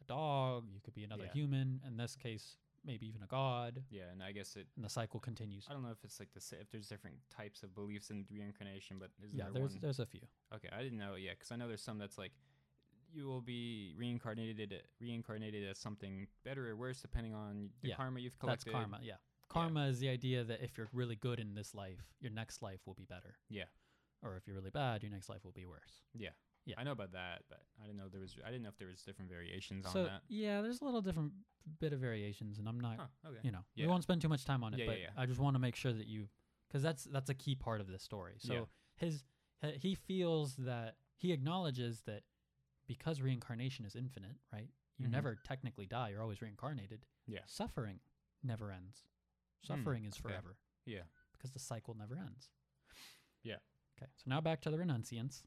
a 0.00 0.04
dog, 0.04 0.68
you 0.70 0.80
could 0.80 0.94
be 0.94 1.02
another 1.04 1.24
Yeah. 1.24 1.32
human. 1.32 1.80
In 1.86 1.96
this 1.96 2.14
case, 2.14 2.56
maybe 2.84 3.06
even 3.06 3.22
a 3.22 3.26
god, 3.26 3.82
Yeah, 3.90 4.10
and 4.12 4.22
I 4.22 4.32
guess 4.32 4.56
it. 4.56 4.66
and 4.76 4.84
the 4.84 4.88
cycle 4.90 5.20
continues. 5.20 5.66
I 5.68 5.72
don't 5.72 5.82
know 5.82 5.90
if 5.90 6.02
it's 6.04 6.18
like 6.20 6.32
the 6.32 6.42
if 6.60 6.70
there's 6.70 6.88
different 6.88 7.16
types 7.30 7.62
of 7.62 7.74
beliefs 7.74 8.10
in 8.10 8.24
reincarnation, 8.30 8.98
but 8.98 9.10
is 9.24 9.32
Yeah, 9.32 9.44
there 9.44 9.52
there's 9.62 9.72
one? 9.72 9.80
there's 9.82 9.98
a 10.00 10.06
few. 10.06 10.22
Okay, 10.54 10.68
I 10.72 10.82
didn't 10.82 10.98
know. 10.98 11.14
Yeah, 11.14 11.32
because 11.32 11.52
I 11.52 11.56
know 11.56 11.68
there's 11.68 11.82
some 11.82 11.98
that's 11.98 12.18
like 12.18 12.32
you 13.14 13.26
will 13.26 13.42
be 13.42 13.94
reincarnated 13.96 14.74
reincarnated 15.00 15.68
as 15.68 15.78
something 15.78 16.26
better 16.44 16.70
or 16.70 16.76
worse 16.76 17.00
depending 17.02 17.34
on 17.34 17.70
the 17.82 17.88
Yeah, 17.90 17.96
karma 17.96 18.20
you've 18.20 18.38
collected. 18.38 18.72
That's 18.72 18.74
collected. 18.74 18.90
karma. 18.90 19.06
Yeah, 19.06 19.16
karma 19.48 19.86
is 19.88 19.98
the 20.00 20.08
idea 20.08 20.44
that 20.44 20.62
if 20.62 20.78
you're 20.78 20.88
really 20.92 21.16
good 21.16 21.38
in 21.38 21.54
this 21.54 21.74
life, 21.74 22.14
your 22.20 22.32
next 22.32 22.62
life 22.62 22.80
will 22.86 22.94
be 22.94 23.04
better, 23.04 23.34
Yeah, 23.50 23.64
or 24.22 24.36
if 24.36 24.46
you're 24.46 24.56
really 24.56 24.70
bad, 24.70 25.02
your 25.02 25.12
next 25.12 25.28
life 25.28 25.44
will 25.44 25.52
be 25.52 25.66
worse. 25.66 26.02
yeah, 26.14 26.30
Yeah. 26.64 26.76
I 26.78 26.84
know 26.84 26.92
about 26.92 27.12
that, 27.12 27.42
but 27.48 27.60
I 27.82 27.86
didn't 27.86 27.98
know 27.98 28.08
there 28.08 28.20
was. 28.20 28.36
I 28.44 28.48
didn't 28.50 28.62
know 28.62 28.68
if 28.68 28.78
there 28.78 28.88
was 28.88 29.02
different 29.02 29.30
variations 29.30 29.84
so 29.92 30.00
on 30.00 30.04
that. 30.06 30.22
yeah, 30.28 30.60
there's 30.62 30.80
a 30.80 30.84
little 30.84 31.02
different 31.02 31.32
bit 31.80 31.92
of 31.92 31.98
variations, 32.00 32.58
and 32.58 32.68
I'm 32.68 32.78
not 32.80 32.98
Huh, 32.98 33.06
okay. 33.30 33.38
you 33.42 33.50
know, 33.50 33.64
Yeah. 33.74 33.86
we 33.86 33.90
won't 33.90 34.02
spend 34.04 34.20
too 34.22 34.28
much 34.28 34.44
time 34.44 34.62
on 34.62 34.72
it, 34.74 34.80
Yeah, 34.80 34.86
but 34.86 35.00
yeah. 35.00 35.10
I 35.16 35.26
just 35.26 35.40
want 35.40 35.54
to 35.54 35.58
make 35.60 35.74
sure 35.76 35.92
that 35.92 36.06
you, 36.06 36.28
because 36.68 36.82
that's 36.82 37.04
that's 37.04 37.30
a 37.30 37.34
key 37.34 37.54
part 37.56 37.80
of 37.80 37.88
this 37.88 38.02
story. 38.02 38.34
So 38.38 38.68
his 38.96 39.24
he- 39.80 39.94
feels 39.94 40.56
that 40.56 40.96
he 41.16 41.32
acknowledges 41.32 42.02
that 42.02 42.22
because 42.86 43.20
reincarnation 43.20 43.84
is 43.84 43.94
infinite, 43.96 44.36
right? 44.52 44.68
You 44.98 45.06
Mhm. 45.08 45.10
never 45.12 45.36
technically 45.44 45.86
die; 45.86 46.10
you're 46.10 46.22
always 46.22 46.40
reincarnated. 46.42 47.06
Yeah. 47.26 47.40
Suffering 47.46 48.00
never 48.42 48.70
ends. 48.70 49.04
Suffering 49.62 50.04
is 50.04 50.14
okay. 50.14 50.22
forever 50.22 50.56
Yeah. 50.84 51.02
because 51.32 51.50
the 51.52 51.58
cycle 51.60 51.94
never 51.94 52.16
ends. 52.16 52.50
Yeah. 53.42 53.58
Okay, 53.96 54.10
so 54.16 54.24
now 54.26 54.40
back 54.40 54.60
to 54.62 54.70
the 54.70 54.76
renunciants. 54.78 55.42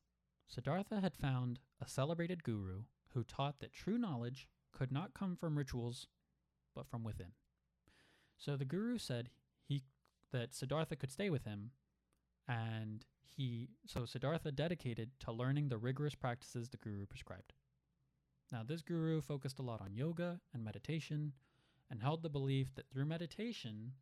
Siddhartha 0.47 1.01
had 1.01 1.15
found 1.15 1.59
a 1.81 1.87
celebrated 1.87 2.43
guru 2.43 2.83
who 3.13 3.23
taught 3.23 3.59
that 3.59 3.73
true 3.73 3.97
knowledge 3.97 4.47
could 4.71 4.91
not 4.91 5.13
come 5.13 5.35
from 5.35 5.57
rituals, 5.57 6.07
but 6.75 6.87
from 6.87 7.03
within. 7.03 7.31
So 8.37 8.57
the 8.57 8.65
guru 8.65 8.97
said 8.97 9.29
he 9.63 9.83
that 10.31 10.53
Siddhartha 10.53 10.95
could 10.95 11.11
stay 11.11 11.29
with 11.29 11.45
him, 11.45 11.71
and 12.47 13.05
he 13.23 13.69
so 13.85 14.05
Siddhartha 14.05 14.51
dedicated 14.51 15.11
to 15.21 15.31
learning 15.31 15.69
the 15.69 15.77
rigorous 15.77 16.15
practices 16.15 16.69
the 16.69 16.77
guru 16.77 17.05
prescribed. 17.05 17.53
Now 18.51 18.63
this 18.63 18.81
guru 18.81 19.21
focused 19.21 19.59
a 19.59 19.63
lot 19.63 19.81
on 19.81 19.95
yoga 19.95 20.41
and 20.53 20.63
meditation, 20.63 21.33
and 21.89 22.01
held 22.01 22.23
the 22.23 22.29
belief 22.29 22.73
that 22.75 22.89
through 22.89 23.05
meditation 23.05 23.93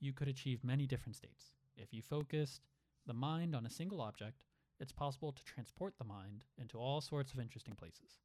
you 0.00 0.12
could 0.12 0.28
achieve 0.28 0.64
many 0.64 0.86
different 0.86 1.16
states 1.16 1.52
if 1.76 1.92
you 1.92 2.02
focused 2.02 2.62
the 3.06 3.14
mind 3.14 3.54
on 3.54 3.66
a 3.66 3.70
single 3.70 4.00
object, 4.00 4.42
it's 4.80 4.92
possible 4.92 5.32
to 5.32 5.44
transport 5.44 5.94
the 5.98 6.04
mind 6.04 6.44
into 6.58 6.78
all 6.78 7.00
sorts 7.00 7.32
of 7.32 7.40
interesting 7.40 7.74
places. 7.74 8.18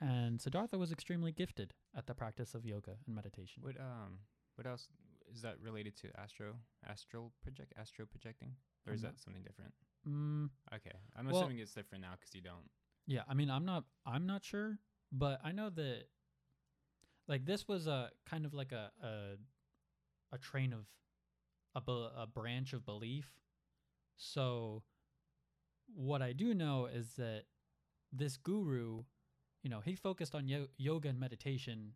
And 0.00 0.40
Siddhartha 0.40 0.76
was 0.76 0.92
extremely 0.92 1.32
gifted 1.32 1.72
at 1.96 2.06
the 2.06 2.14
practice 2.14 2.54
of 2.54 2.64
yoga 2.64 2.96
and 3.06 3.14
meditation. 3.14 3.62
What 3.62 3.78
um 3.80 4.18
what 4.56 4.66
else 4.66 4.88
is 5.32 5.42
that 5.42 5.56
related 5.60 5.96
to 5.98 6.08
astro 6.20 6.56
astral 6.88 7.32
project 7.42 7.72
astro 7.78 8.04
projecting 8.06 8.56
or 8.86 8.92
is 8.92 9.02
that 9.02 9.18
something 9.18 9.42
different? 9.42 9.72
Mm, 10.06 10.50
Okay, 10.74 10.90
I'm 11.16 11.26
Well- 11.26 11.38
assuming 11.40 11.58
it's 11.58 11.72
different 11.72 12.02
now 12.02 12.12
because 12.18 12.34
you 12.34 12.42
don't. 12.42 12.68
Yeah, 13.06 13.22
I 13.28 13.34
mean, 13.34 13.50
I'm 13.50 13.64
not, 13.66 13.84
I'm 14.06 14.24
not 14.26 14.44
sure, 14.44 14.78
but 15.12 15.38
I 15.44 15.52
know 15.52 15.68
that, 15.70 16.04
like, 17.28 17.44
this 17.44 17.68
was 17.68 17.86
a 17.86 18.10
kind 18.24 18.46
of 18.46 18.54
like 18.54 18.72
a 18.72 18.90
a, 19.02 20.34
a 20.34 20.38
train 20.38 20.72
of, 20.72 20.86
a 21.74 21.90
a 22.22 22.26
branch 22.26 22.72
of 22.72 22.84
belief. 22.86 23.30
So, 24.16 24.82
what 25.86 26.22
I 26.22 26.32
do 26.32 26.54
know 26.54 26.86
is 26.86 27.14
that 27.16 27.44
this 28.12 28.36
guru, 28.36 29.02
you 29.62 29.70
know, 29.70 29.80
he 29.80 29.94
focused 29.94 30.34
on 30.34 30.48
yo- 30.48 30.68
yoga 30.76 31.08
and 31.08 31.18
meditation, 31.18 31.92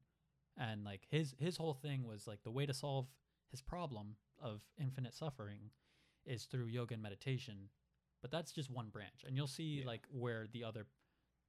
and 0.57 0.85
like 0.85 1.03
his 1.09 1.35
his 1.39 1.57
whole 1.57 1.75
thing 1.75 2.05
was 2.07 2.27
like 2.27 2.43
the 2.43 2.51
way 2.51 2.67
to 2.67 2.75
solve 2.75 3.07
his 3.51 3.63
problem 3.63 4.17
of 4.43 4.61
infinite 4.81 5.15
suffering 5.15 5.71
is 6.27 6.45
through 6.45 6.67
yoga 6.67 6.95
and 6.95 7.03
meditation 7.03 7.71
but 8.21 8.31
that's 8.31 8.53
just 8.53 8.71
one 8.71 8.89
branch 8.89 9.25
and 9.27 9.37
you'll 9.37 9.47
see 9.47 9.81
Yeah. 9.81 9.87
like 9.87 10.03
where 10.11 10.47
the 10.53 10.63
other 10.65 10.87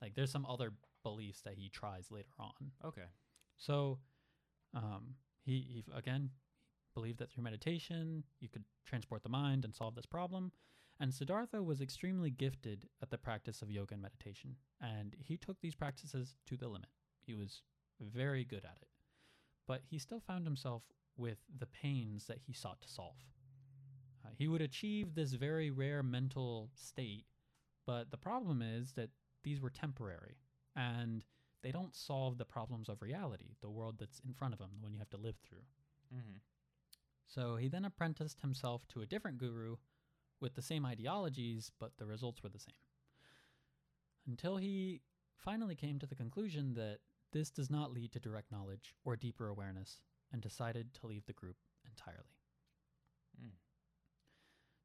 like 0.01 0.15
there's 0.15 0.31
some 0.31 0.46
other 0.46 0.74
beliefs 1.03 1.41
that 1.41 1.55
he 1.55 1.69
tries 1.69 2.10
later 2.12 2.29
on 2.39 2.72
Okay. 2.86 3.05
so 3.58 4.00
um 4.74 5.15
he, 5.43 5.60
he 5.62 5.84
again 5.93 6.29
believed 6.93 7.19
that 7.19 7.29
through 7.31 7.43
meditation 7.43 8.24
you 8.39 8.48
could 8.48 8.63
transport 8.86 9.22
the 9.24 9.29
mind 9.29 9.65
and 9.65 9.75
solve 9.75 9.96
this 9.96 10.05
problem 10.05 10.51
and 11.00 11.13
siddhartha 11.13 11.62
was 11.62 11.82
extremely 11.82 12.29
gifted 12.29 12.88
at 13.01 13.10
the 13.10 13.18
practice 13.18 13.62
of 13.62 13.72
yoga 13.72 13.94
and 13.94 14.01
meditation 14.01 14.56
and 14.82 15.15
he 15.20 15.38
took 15.38 15.60
these 15.62 15.75
practices 15.75 16.36
to 16.46 16.58
the 16.58 16.68
limit 16.68 16.89
he 17.25 17.34
was 17.34 17.62
very 18.00 18.44
good 18.44 18.65
at 18.65 18.77
it 18.82 18.89
but 19.68 19.82
he 19.89 20.00
still 20.00 20.20
found 20.20 20.46
himself 20.46 20.84
with 21.18 21.38
the 21.60 21.68
pains 21.68 22.25
that 22.25 22.39
he 22.46 22.53
sought 22.53 22.82
to 22.82 22.89
solve 22.89 23.15
uh, 24.25 24.29
he 24.38 24.48
would 24.48 24.62
achieve 24.62 25.15
this 25.15 25.34
very 25.34 25.70
rare 25.72 26.03
mental 26.03 26.70
state, 26.75 27.25
but 27.86 28.12
the 28.12 28.18
problem 28.18 28.62
is 28.62 28.94
that 28.94 29.10
these 29.44 29.62
were 29.62 29.70
temporary 29.70 30.38
and 30.75 31.25
they 31.62 31.72
don't 31.72 31.96
solve 31.96 32.38
the 32.38 32.46
problems 32.46 32.89
of 32.89 33.01
reality, 33.01 33.56
the 33.62 33.70
world 33.70 33.96
that's 34.00 34.22
in 34.25 34.34
front 34.34 34.53
of 34.53 34.60
him, 34.60 34.70
the 34.75 34.84
one 34.84 34.94
you 34.94 35.00
have 35.00 35.10
to 35.10 35.18
live 35.18 35.36
through. 35.48 35.63
Mm-hmm. 36.13 36.38
So 37.27 37.58
he 37.58 37.68
then 37.68 37.86
apprenticed 37.86 38.41
himself 38.41 38.88
to 38.89 39.01
a 39.01 39.06
different 39.06 39.38
guru 39.38 39.75
with 40.41 40.55
the 40.55 40.62
same 40.62 40.86
ideologies, 40.86 41.72
but 41.79 41.98
the 41.98 42.05
results 42.05 42.41
were 42.43 42.50
the 42.50 42.60
same. 42.60 42.75
Until 44.27 44.58
he 44.58 45.01
finally 45.38 45.75
came 45.75 46.00
to 46.00 46.05
the 46.05 46.15
conclusion 46.15 46.74
that 46.75 47.00
this 47.31 47.50
does 47.50 47.69
not 47.69 47.93
lead 47.93 48.12
to 48.12 48.19
direct 48.19 48.51
knowledge 48.51 48.96
or 49.03 49.15
deeper 49.15 49.48
awareness 49.48 50.01
and 50.31 50.41
decided 50.41 50.93
to 50.93 51.08
leave 51.08 51.25
the 51.25 51.34
group 51.34 51.55
entirely. 51.86 52.38
Mm. 53.41 53.51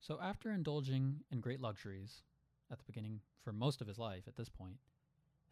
So, 0.01 0.19
after 0.23 0.51
indulging 0.51 1.21
in 1.31 1.41
great 1.41 1.61
luxuries 1.61 2.23
at 2.71 2.79
the 2.79 2.85
beginning 2.85 3.21
for 3.43 3.53
most 3.53 3.81
of 3.81 3.89
his 3.89 3.99
life 3.99 4.25
at 4.27 4.37
this 4.37 4.49
point, 4.49 4.77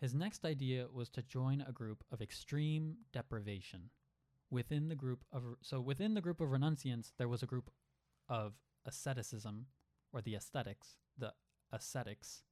his 0.00 0.14
next 0.14 0.44
idea 0.44 0.86
was 0.92 1.08
to 1.10 1.22
join 1.22 1.64
a 1.66 1.72
group 1.72 2.04
of 2.10 2.20
extreme 2.20 2.96
deprivation. 3.12 3.90
Within 4.50 4.88
the 4.88 4.94
group 4.94 5.24
of 5.32 5.42
so 5.62 5.80
within 5.80 6.14
the 6.14 6.20
group 6.20 6.40
of 6.40 6.50
renunciants, 6.50 7.12
there 7.16 7.28
was 7.28 7.42
a 7.42 7.46
group 7.46 7.70
of 8.28 8.54
asceticism 8.84 9.66
or 10.12 10.20
the 10.22 10.34
ascetics, 10.34 10.96
the 11.18 11.32
ascetics, 11.72 12.42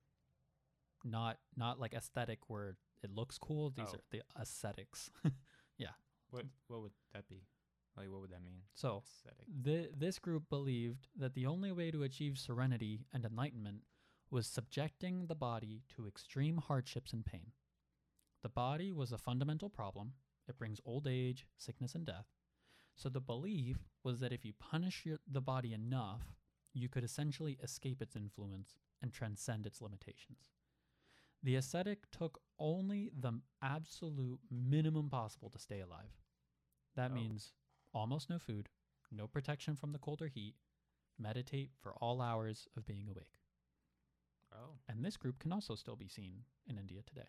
not 1.05 1.39
not 1.57 1.79
like 1.81 1.95
aesthetic 1.95 2.41
where 2.49 2.77
it 3.03 3.11
looks 3.11 3.39
cool. 3.39 3.71
These 3.71 3.87
Oh. 3.91 3.95
are 3.97 4.05
the 4.11 4.23
ascetics. 4.37 5.11
Yeah. 5.79 5.95
What 6.31 6.45
what 6.69 6.83
would 6.83 6.93
that 7.15 7.27
be? 7.29 7.47
Like 7.97 8.11
what 8.11 8.21
would 8.21 8.31
that 8.31 8.43
mean? 8.45 8.63
so 8.75 9.03
Aesthetic. 9.05 9.47
The, 9.63 9.91
this 9.97 10.19
group 10.19 10.49
believed 10.51 11.09
that 11.17 11.35
the 11.35 11.47
only 11.47 11.73
way 11.73 11.91
to 11.91 12.03
achieve 12.03 12.37
serenity 12.39 13.07
and 13.15 13.25
enlightenment 13.25 13.83
was 14.31 14.47
subjecting 14.47 15.27
the 15.27 15.35
body 15.35 15.83
to 15.97 16.07
extreme 16.07 16.59
hardships 16.59 17.13
and 17.15 17.25
pain. 17.25 17.53
The 18.43 18.49
body 18.51 18.93
was 18.93 19.11
a 19.11 19.19
fundamental 19.19 19.71
problem. 19.71 20.13
It 20.49 20.59
brings 20.59 20.81
old 20.85 21.07
age, 21.09 21.47
sickness, 21.57 21.95
and 21.95 22.05
death. 22.07 22.27
So 22.95 23.09
the 23.09 23.21
belief 23.21 23.79
was 24.05 24.21
that 24.21 24.33
if 24.33 24.45
you 24.45 24.53
punish 24.53 25.05
your, 25.07 25.19
the 25.31 25.41
body 25.41 25.73
enough, 25.73 26.23
you 26.73 26.89
could 26.89 27.05
essentially 27.05 27.59
escape 27.63 28.01
its 28.03 28.17
influence 28.17 28.75
and 29.03 29.13
transcend 29.13 29.67
its 29.67 29.81
limitations. 29.81 30.51
The 31.43 31.57
ascetic 31.57 32.11
took 32.11 32.41
only 32.59 33.11
the 33.19 33.41
absolute 33.63 34.41
minimum 34.51 35.09
possible 35.09 35.51
to 35.51 35.59
stay 35.59 35.81
alive. 35.81 36.13
That 36.95 37.11
Oh. 37.11 37.15
means 37.15 37.53
almost 37.93 38.29
no 38.29 38.39
food, 38.39 38.69
no 39.11 39.27
protection 39.27 39.75
from 39.77 39.93
the 39.93 39.99
cold 39.99 40.21
or 40.23 40.29
heat, 40.29 40.57
meditate 41.19 41.73
for 41.81 41.95
all 41.95 42.21
hours 42.21 42.69
of 42.77 42.87
being 42.87 43.09
awake. 43.09 43.39
Oh. 44.53 44.79
And 44.89 45.05
this 45.05 45.17
group 45.17 45.39
can 45.39 45.53
also 45.53 45.75
still 45.77 45.97
be 45.97 46.09
seen 46.09 46.45
in 46.67 46.79
India 46.79 47.03
today. 47.03 47.29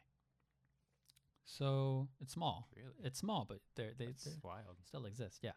So 1.46 2.08
it's 2.20 2.34
small. 2.34 2.68
Really? 2.76 2.94
It's 3.04 3.20
small, 3.20 3.46
but 3.46 3.60
they're, 3.76 3.94
they 3.98 4.08
That's 4.08 4.24
they 4.24 4.32
wild. 4.44 4.78
still 4.84 5.06
exist. 5.06 5.40
Yeah. 5.42 5.52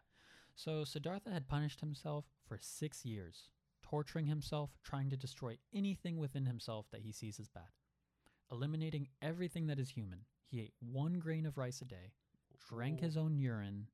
So 0.55 0.83
Siddhartha 0.83 1.29
had 1.31 1.47
punished 1.47 1.79
himself 1.81 2.25
for 2.47 2.57
six 2.57 3.05
years, 3.05 3.49
torturing 3.89 4.25
himself, 4.25 4.71
trying 4.83 5.09
to 5.09 5.17
destroy 5.17 5.57
anything 5.73 6.17
within 6.17 6.45
himself 6.45 6.87
that 6.91 7.01
he 7.01 7.11
sees 7.11 7.39
as 7.39 7.49
bad, 7.49 7.69
eliminating 8.51 9.07
everything 9.21 9.67
that 9.67 9.79
is 9.79 9.89
human. 9.89 10.21
He 10.47 10.61
ate 10.61 10.73
one 10.79 11.19
grain 11.19 11.45
of 11.45 11.57
rice 11.57 11.81
a 11.81 11.85
day, 11.85 12.13
drank 12.67 12.99
his 12.99 13.17
own 13.17 13.37
urine, 13.37 13.87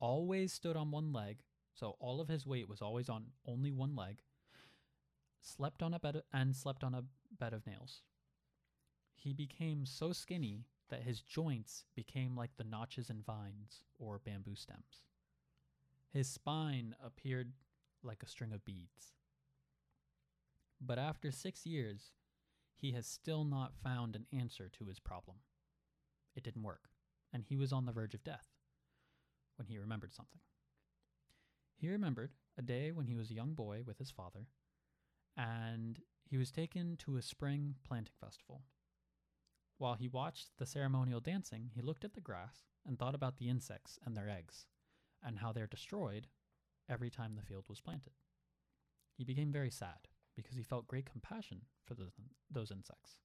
always 0.00 0.52
stood 0.52 0.76
on 0.76 0.90
one 0.90 1.12
leg, 1.12 1.38
so 1.74 1.96
all 2.00 2.20
of 2.20 2.28
his 2.28 2.46
weight 2.46 2.68
was 2.68 2.82
always 2.82 3.08
on 3.08 3.26
only 3.46 3.70
one 3.70 3.94
leg, 3.94 4.22
slept 5.40 5.82
on 5.82 5.94
a 5.94 6.00
bed 6.00 6.22
and 6.32 6.56
slept 6.56 6.82
on 6.82 6.94
a 6.94 7.04
bed 7.38 7.52
of 7.52 7.66
nails. 7.66 8.02
He 9.14 9.32
became 9.32 9.86
so 9.86 10.12
skinny 10.12 10.66
that 10.88 11.02
his 11.02 11.20
joints 11.20 11.84
became 11.94 12.36
like 12.36 12.56
the 12.56 12.64
notches 12.64 13.10
in 13.10 13.22
vines 13.22 13.82
or 13.98 14.20
bamboo 14.24 14.54
stems. 14.54 15.02
His 16.12 16.28
spine 16.28 16.94
appeared 17.04 17.52
like 18.02 18.22
a 18.22 18.28
string 18.28 18.52
of 18.52 18.64
beads. 18.64 19.12
But 20.80 20.98
after 20.98 21.30
six 21.30 21.64
years, 21.66 22.12
he 22.76 22.92
has 22.92 23.06
still 23.06 23.44
not 23.44 23.76
found 23.82 24.14
an 24.14 24.26
answer 24.32 24.68
to 24.68 24.86
his 24.86 25.00
problem. 25.00 25.38
It 26.34 26.44
didn't 26.44 26.62
work, 26.62 26.90
and 27.32 27.42
he 27.42 27.56
was 27.56 27.72
on 27.72 27.86
the 27.86 27.92
verge 27.92 28.14
of 28.14 28.24
death 28.24 28.48
when 29.56 29.66
he 29.66 29.78
remembered 29.78 30.12
something. 30.12 30.40
He 31.74 31.88
remembered 31.88 32.32
a 32.58 32.62
day 32.62 32.92
when 32.92 33.06
he 33.06 33.14
was 33.14 33.30
a 33.30 33.34
young 33.34 33.54
boy 33.54 33.82
with 33.86 33.98
his 33.98 34.10
father, 34.10 34.48
and 35.36 36.00
he 36.24 36.36
was 36.36 36.50
taken 36.50 36.96
to 36.98 37.16
a 37.16 37.22
spring 37.22 37.76
planting 37.86 38.14
festival. 38.20 38.62
While 39.78 39.94
he 39.94 40.08
watched 40.08 40.48
the 40.58 40.66
ceremonial 40.66 41.20
dancing, 41.20 41.70
he 41.74 41.82
looked 41.82 42.04
at 42.04 42.14
the 42.14 42.20
grass 42.20 42.64
and 42.86 42.98
thought 42.98 43.14
about 43.14 43.36
the 43.36 43.48
insects 43.48 43.98
and 44.04 44.16
their 44.16 44.28
eggs, 44.28 44.66
and 45.22 45.38
how 45.38 45.52
they're 45.52 45.66
destroyed 45.66 46.28
every 46.88 47.10
time 47.10 47.34
the 47.34 47.42
field 47.42 47.64
was 47.68 47.80
planted. 47.80 48.12
He 49.16 49.24
became 49.24 49.52
very 49.52 49.70
sad 49.70 50.08
because 50.34 50.56
he 50.56 50.62
felt 50.62 50.86
great 50.86 51.10
compassion 51.10 51.62
for 51.84 51.94
those, 51.94 52.12
those 52.50 52.70
insects. 52.70 53.18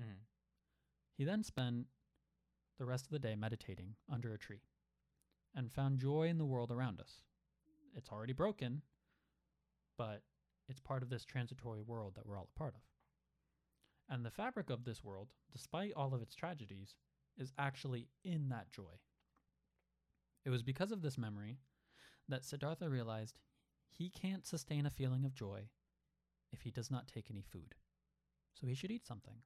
Mm. 0.00 0.24
He 1.16 1.24
then 1.24 1.42
spent 1.42 1.86
the 2.78 2.86
rest 2.86 3.04
of 3.04 3.10
the 3.10 3.18
day 3.18 3.36
meditating 3.36 3.94
under 4.10 4.32
a 4.32 4.38
tree 4.38 4.62
and 5.54 5.70
found 5.70 5.98
joy 5.98 6.28
in 6.28 6.38
the 6.38 6.46
world 6.46 6.70
around 6.70 7.00
us. 7.00 7.20
It's 7.94 8.08
already 8.10 8.32
broken, 8.32 8.82
but 9.98 10.22
it's 10.68 10.80
part 10.80 11.02
of 11.02 11.10
this 11.10 11.24
transitory 11.24 11.82
world 11.82 12.14
that 12.14 12.26
we're 12.26 12.38
all 12.38 12.48
a 12.54 12.58
part 12.58 12.74
of. 12.74 12.80
And 14.08 14.24
the 14.24 14.30
fabric 14.30 14.70
of 14.70 14.84
this 14.84 15.04
world, 15.04 15.28
despite 15.52 15.92
all 15.94 16.14
of 16.14 16.22
its 16.22 16.34
tragedies, 16.34 16.94
is 17.36 17.52
actually 17.58 18.08
in 18.24 18.48
that 18.48 18.70
joy. 18.70 18.98
It 20.44 20.50
was 20.50 20.62
because 20.62 20.92
of 20.92 21.02
this 21.02 21.18
memory 21.18 21.58
that 22.28 22.44
Siddhartha 22.44 22.88
realized 22.88 23.38
he 23.88 24.08
can't 24.08 24.46
sustain 24.46 24.86
a 24.86 24.90
feeling 24.90 25.24
of 25.24 25.34
joy 25.34 25.68
if 26.52 26.62
he 26.62 26.70
does 26.70 26.90
not 26.90 27.08
take 27.08 27.30
any 27.30 27.42
food. 27.42 27.74
So 28.54 28.66
he 28.66 28.74
should 28.74 28.90
eat 28.90 29.06
something. 29.06 29.36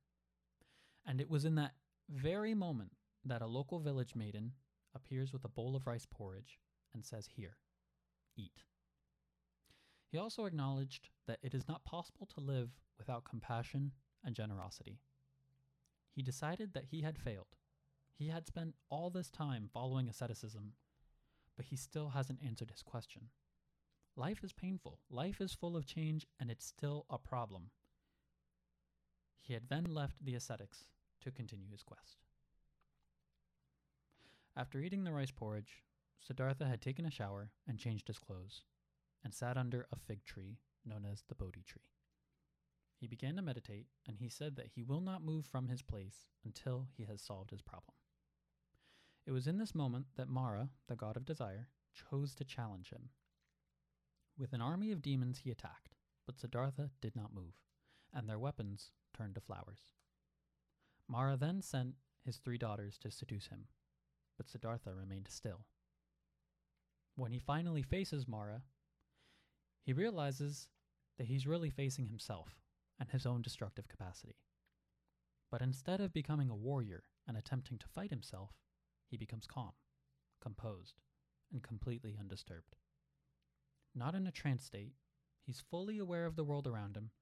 And 1.07 1.21
it 1.21 1.29
was 1.29 1.45
in 1.45 1.55
that 1.57 1.73
very 2.09 2.55
moment 2.55 2.93
that 3.25 3.43
a 3.43 3.47
local 3.47 3.81
village 3.81 4.15
maiden 4.15 4.53
appears 4.95 5.33
with 5.33 5.45
a 5.45 5.49
bowl 5.49 5.75
of 5.75 5.87
rice 5.87 6.07
porridge 6.11 6.59
and 6.93 7.05
says, 7.05 7.27
Here, 7.27 7.57
eat. 8.37 8.63
He 10.11 10.19
also 10.19 10.45
acknowledged 10.45 11.09
that 11.27 11.41
it 11.43 11.55
is 11.55 11.67
not 11.67 11.85
possible 11.85 12.27
to 12.35 12.41
live 12.41 12.71
without 12.99 13.25
compassion 13.25 13.93
and 14.25 14.35
generosity. 14.35 15.01
He 16.15 16.23
decided 16.23 16.73
that 16.73 16.87
he 16.91 17.03
had 17.03 17.19
failed. 17.19 17.57
He 18.17 18.29
had 18.29 18.47
spent 18.47 18.75
all 18.91 19.11
this 19.11 19.31
time 19.31 19.69
following 19.73 20.09
asceticism, 20.09 20.75
but 21.57 21.67
he 21.67 21.77
still 21.77 22.11
hasn't 22.11 22.43
answered 22.45 22.71
his 22.71 22.83
question. 22.83 23.29
Life 24.17 24.45
is 24.45 24.53
painful, 24.53 25.01
life 25.11 25.41
is 25.41 25.53
full 25.53 25.77
of 25.77 25.87
change, 25.87 26.27
and 26.39 26.51
it's 26.51 26.65
still 26.65 27.07
a 27.11 27.19
problem. 27.19 27.71
He 29.41 29.53
had 29.53 29.69
then 29.69 29.85
left 29.85 30.25
the 30.25 30.37
ascetics 30.37 30.85
to 31.23 31.33
continue 31.33 31.71
his 31.71 31.83
quest. 31.83 32.19
After 34.57 34.79
eating 34.79 35.03
the 35.03 35.13
rice 35.13 35.33
porridge, 35.33 35.83
Siddhartha 36.21 36.67
had 36.67 36.81
taken 36.81 37.05
a 37.05 37.11
shower 37.11 37.51
and 37.67 37.79
changed 37.79 38.07
his 38.07 38.21
clothes, 38.21 38.63
and 39.25 39.35
sat 39.35 39.57
under 39.57 39.87
a 39.91 39.97
fig 39.97 40.25
tree 40.25 40.59
known 40.87 41.05
as 41.05 41.25
the 41.29 41.35
Bodhi 41.35 41.65
tree. 41.67 41.91
He 43.01 43.09
began 43.09 43.35
to 43.37 43.43
meditate, 43.43 43.89
and 44.07 44.19
he 44.19 44.29
said 44.29 44.55
that 44.57 44.69
he 44.75 44.83
will 44.83 45.01
not 45.01 45.25
move 45.25 45.47
from 45.47 45.69
his 45.69 45.83
place 45.83 46.29
until 46.45 46.87
he 46.97 47.05
has 47.05 47.21
solved 47.21 47.51
his 47.51 47.61
problem. 47.61 47.95
It 49.27 49.33
was 49.33 49.47
in 49.47 49.59
this 49.59 49.75
moment 49.75 50.07
that 50.17 50.29
Mara, 50.29 50.71
the 50.87 50.97
god 50.97 51.17
of 51.17 51.25
desire, 51.25 51.69
chose 51.93 52.35
to 52.35 52.45
challenge 52.45 52.91
him. 52.91 53.11
With 54.37 54.53
an 54.53 54.61
army 54.61 54.91
of 54.91 55.01
demons, 55.01 55.39
he 55.39 55.51
attacked, 55.51 55.95
but 56.27 56.39
Siddhartha 56.39 56.91
did 57.01 57.17
not 57.17 57.33
move, 57.33 57.55
and 58.13 58.29
their 58.29 58.39
weapons 58.39 58.91
turned 59.17 59.35
to 59.37 59.41
flowers. 59.41 59.93
Mara 61.09 61.37
then 61.37 61.63
sent 61.63 61.95
his 62.25 62.39
three 62.39 62.59
daughters 62.59 62.99
to 62.99 63.11
seduce 63.11 63.47
him, 63.47 63.69
but 64.37 64.49
Siddhartha 64.49 64.93
remained 64.93 65.29
still. 65.31 65.67
When 67.17 67.33
he 67.33 67.39
finally 67.39 67.83
faces 67.83 68.27
Mara, 68.27 68.63
he 69.85 69.93
realizes 69.93 70.69
that 71.17 71.29
he's 71.29 71.47
really 71.47 71.71
facing 71.71 72.07
himself 72.07 72.61
and 72.99 73.09
his 73.11 73.27
own 73.27 73.43
destructive 73.43 73.89
capacity. 73.89 74.37
But 75.51 75.63
instead 75.63 76.01
of 76.01 76.13
becoming 76.13 76.51
a 76.51 76.57
warrior 76.57 77.05
and 77.29 77.37
attempting 77.37 77.79
to 77.79 77.87
fight 77.87 78.11
himself, 78.11 78.51
he 79.15 79.19
becomes 79.19 79.47
calm, 79.47 79.71
composed, 80.41 81.01
and 81.53 81.63
completely 81.63 82.17
undisturbed. 82.19 82.75
Not 83.95 84.17
in 84.17 84.27
a 84.27 84.33
trance 84.33 84.65
state, 84.65 84.95
he's 85.47 85.63
fully 85.71 86.01
aware 86.01 86.27
of 86.27 86.35
the 86.35 86.43
world 86.43 86.67
around 86.67 86.97
him, 86.97 87.13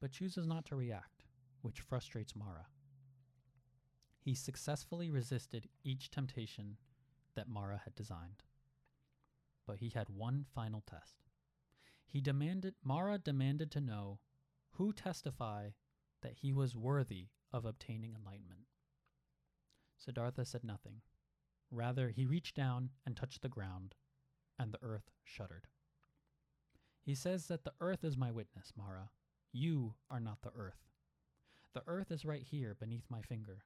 but 0.00 0.10
chooses 0.10 0.44
not 0.44 0.64
to 0.64 0.74
react, 0.74 1.22
which 1.62 1.82
frustrates 1.82 2.34
Mara. 2.34 2.66
He 4.18 4.34
successfully 4.34 5.08
resisted 5.08 5.68
each 5.84 6.10
temptation 6.10 6.78
that 7.36 7.48
Mara 7.48 7.80
had 7.84 7.94
designed. 7.94 8.42
But 9.68 9.78
he 9.78 9.90
had 9.90 10.08
one 10.08 10.46
final 10.52 10.82
test. 10.84 11.22
He 12.08 12.20
demanded 12.20 12.74
Mara 12.82 13.18
demanded 13.18 13.70
to 13.70 13.80
know 13.80 14.18
who 14.70 14.92
testify 14.92 15.68
that 16.22 16.38
he 16.42 16.52
was 16.52 16.74
worthy 16.74 17.28
of 17.52 17.64
obtaining 17.64 18.16
enlightenment. 18.16 18.62
Siddhartha 19.96 20.44
said 20.44 20.64
nothing. 20.64 21.02
Rather, 21.70 22.10
he 22.10 22.26
reached 22.26 22.54
down 22.54 22.90
and 23.04 23.16
touched 23.16 23.42
the 23.42 23.48
ground, 23.48 23.94
and 24.58 24.72
the 24.72 24.82
earth 24.82 25.10
shuddered. 25.24 25.66
He 27.02 27.14
says 27.14 27.46
that 27.46 27.64
the 27.64 27.74
earth 27.80 28.04
is 28.04 28.16
my 28.16 28.30
witness, 28.30 28.72
Mara. 28.76 29.10
You 29.52 29.94
are 30.10 30.20
not 30.20 30.42
the 30.42 30.52
earth. 30.56 30.88
The 31.72 31.82
earth 31.86 32.10
is 32.10 32.24
right 32.24 32.42
here 32.42 32.74
beneath 32.78 33.10
my 33.10 33.22
finger. 33.22 33.64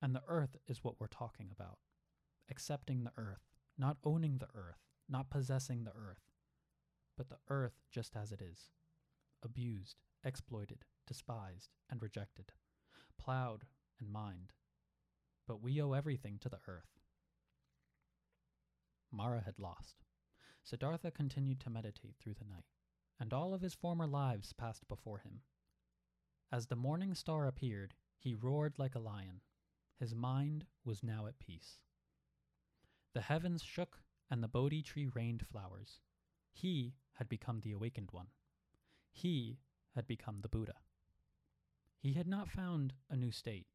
And 0.00 0.14
the 0.14 0.22
earth 0.26 0.56
is 0.66 0.82
what 0.82 1.00
we're 1.00 1.06
talking 1.06 1.50
about. 1.52 1.78
Accepting 2.50 3.04
the 3.04 3.12
earth, 3.16 3.42
not 3.78 3.98
owning 4.04 4.38
the 4.38 4.48
earth, 4.54 4.80
not 5.08 5.30
possessing 5.30 5.84
the 5.84 5.92
earth, 5.92 6.22
but 7.16 7.28
the 7.28 7.38
earth 7.48 7.80
just 7.90 8.16
as 8.16 8.32
it 8.32 8.40
is 8.42 8.70
abused, 9.42 9.96
exploited, 10.24 10.84
despised, 11.06 11.70
and 11.90 12.00
rejected, 12.00 12.52
plowed 13.18 13.64
and 13.98 14.10
mined. 14.10 14.52
But 15.46 15.62
we 15.62 15.80
owe 15.82 15.92
everything 15.92 16.38
to 16.40 16.48
the 16.48 16.60
earth. 16.66 17.00
Mara 19.10 19.42
had 19.44 19.58
lost. 19.58 20.04
Siddhartha 20.62 21.10
continued 21.10 21.60
to 21.60 21.70
meditate 21.70 22.16
through 22.18 22.34
the 22.34 22.44
night, 22.44 22.66
and 23.18 23.32
all 23.32 23.52
of 23.52 23.60
his 23.60 23.74
former 23.74 24.06
lives 24.06 24.52
passed 24.52 24.86
before 24.88 25.18
him. 25.18 25.42
As 26.50 26.66
the 26.66 26.76
morning 26.76 27.14
star 27.14 27.46
appeared, 27.46 27.94
he 28.18 28.34
roared 28.34 28.78
like 28.78 28.94
a 28.94 29.00
lion. 29.00 29.40
His 29.98 30.14
mind 30.14 30.66
was 30.84 31.02
now 31.02 31.26
at 31.26 31.38
peace. 31.38 31.78
The 33.14 33.22
heavens 33.22 33.62
shook, 33.62 34.02
and 34.30 34.42
the 34.42 34.48
Bodhi 34.48 34.82
tree 34.82 35.08
rained 35.08 35.46
flowers. 35.46 36.00
He 36.52 36.94
had 37.14 37.28
become 37.28 37.60
the 37.60 37.72
awakened 37.72 38.10
one. 38.12 38.28
He 39.10 39.58
had 39.94 40.06
become 40.06 40.40
the 40.40 40.48
Buddha. 40.48 40.76
He 41.98 42.14
had 42.14 42.26
not 42.26 42.50
found 42.50 42.94
a 43.10 43.16
new 43.16 43.30
state, 43.30 43.66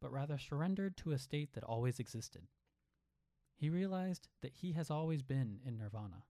but 0.00 0.12
rather 0.12 0.38
surrendered 0.38 0.96
to 0.96 1.12
a 1.12 1.18
state 1.18 1.52
that 1.54 1.64
always 1.64 1.98
existed. 1.98 2.48
He 3.54 3.70
realized 3.70 4.28
that 4.42 4.54
he 4.54 4.72
has 4.72 4.90
always 4.90 5.22
been 5.22 5.58
in 5.64 5.76
nirvana. 5.76 6.24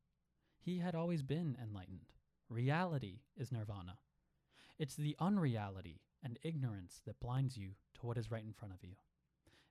He 0.59 0.79
had 0.79 0.95
always 0.95 1.23
been 1.23 1.57
enlightened. 1.63 2.13
Reality 2.49 3.21
is 3.37 3.53
nirvana. 3.53 3.99
It's 4.79 4.97
the 4.97 5.17
unreality 5.19 6.01
and 6.23 6.39
ignorance 6.43 7.03
that 7.05 7.21
blinds 7.21 7.57
you 7.57 7.73
to 7.95 8.07
what 8.07 8.17
is 8.17 8.31
right 8.31 8.45
in 8.45 8.53
front 8.53 8.75
of 8.75 8.83
you 8.83 8.97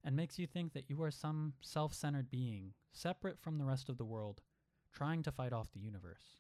and 0.03 0.15
makes 0.15 0.37
you 0.39 0.47
think 0.47 0.73
that 0.73 0.89
you 0.89 1.01
are 1.01 1.11
some 1.11 1.53
self 1.61 1.93
centered 1.93 2.29
being, 2.29 2.73
separate 2.91 3.39
from 3.39 3.57
the 3.57 3.65
rest 3.65 3.89
of 3.89 3.97
the 3.97 4.05
world, 4.05 4.41
trying 4.93 5.23
to 5.23 5.31
fight 5.31 5.53
off 5.53 5.71
the 5.71 5.79
universe. 5.79 6.37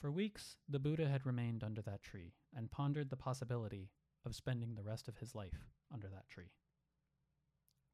For 0.00 0.10
weeks, 0.10 0.56
the 0.68 0.78
Buddha 0.78 1.08
had 1.08 1.24
remained 1.24 1.62
under 1.62 1.82
that 1.82 2.02
tree 2.02 2.34
and 2.54 2.70
pondered 2.70 3.10
the 3.10 3.16
possibility 3.16 3.90
of 4.26 4.34
spending 4.34 4.74
the 4.74 4.82
rest 4.82 5.08
of 5.08 5.16
his 5.18 5.34
life 5.34 5.70
under 5.94 6.08
that 6.08 6.28
tree. 6.28 6.50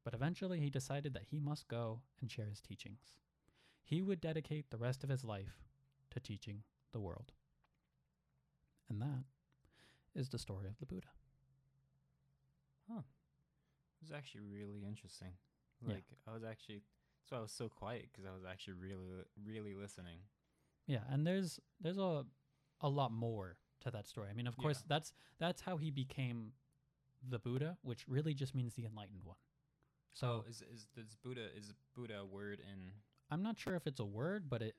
But 0.03 0.13
eventually, 0.13 0.59
he 0.59 0.69
decided 0.69 1.13
that 1.13 1.27
he 1.29 1.39
must 1.39 1.67
go 1.69 2.01
and 2.19 2.29
share 2.29 2.47
his 2.47 2.59
teachings. 2.59 3.13
He 3.83 4.01
would 4.01 4.19
dedicate 4.19 4.69
the 4.69 4.77
rest 4.77 5.03
of 5.03 5.09
his 5.09 5.23
life 5.23 5.61
to 6.09 6.19
teaching 6.19 6.63
the 6.91 6.99
world. 6.99 7.31
And 8.89 9.01
that 9.01 9.23
is 10.15 10.29
the 10.29 10.39
story 10.39 10.67
of 10.67 10.77
the 10.79 10.85
Buddha. 10.85 11.07
Huh. 12.91 12.99
It 12.99 14.03
was 14.03 14.11
actually 14.11 14.41
really 14.41 14.83
interesting. 14.85 15.33
Yeah. 15.81 15.93
Like 15.93 16.03
I 16.27 16.33
was 16.33 16.43
actually, 16.43 16.81
so 17.29 17.37
I 17.37 17.39
was 17.39 17.51
so 17.51 17.69
quiet 17.69 18.09
because 18.11 18.25
I 18.25 18.33
was 18.33 18.43
actually 18.49 18.73
really, 18.73 19.05
really 19.45 19.73
listening. 19.75 20.19
Yeah, 20.87 20.99
and 21.09 21.25
there's 21.25 21.59
there's 21.79 21.97
a 21.97 22.25
a 22.81 22.89
lot 22.89 23.13
more 23.13 23.55
to 23.83 23.91
that 23.91 24.07
story. 24.07 24.29
I 24.29 24.33
mean, 24.33 24.47
of 24.47 24.57
course, 24.57 24.79
Yeah. 24.79 24.87
that's 24.89 25.13
that's 25.39 25.61
how 25.61 25.77
he 25.77 25.91
became 25.91 26.53
the 27.29 27.39
Buddha, 27.39 27.77
which 27.81 28.05
really 28.07 28.33
just 28.33 28.53
means 28.55 28.73
the 28.73 28.85
enlightened 28.85 29.23
one. 29.23 29.37
So 30.13 30.41
So 30.43 30.49
is 30.49 30.61
is 30.61 30.87
does 30.95 31.15
Buddha 31.15 31.47
is 31.55 31.73
Buddha 31.95 32.19
a 32.19 32.25
word 32.25 32.59
in? 32.59 32.91
I'm 33.29 33.41
not 33.43 33.57
sure 33.57 33.75
if 33.75 33.87
it's 33.87 33.99
a 33.99 34.05
word, 34.05 34.49
but 34.49 34.61
it 34.61 34.75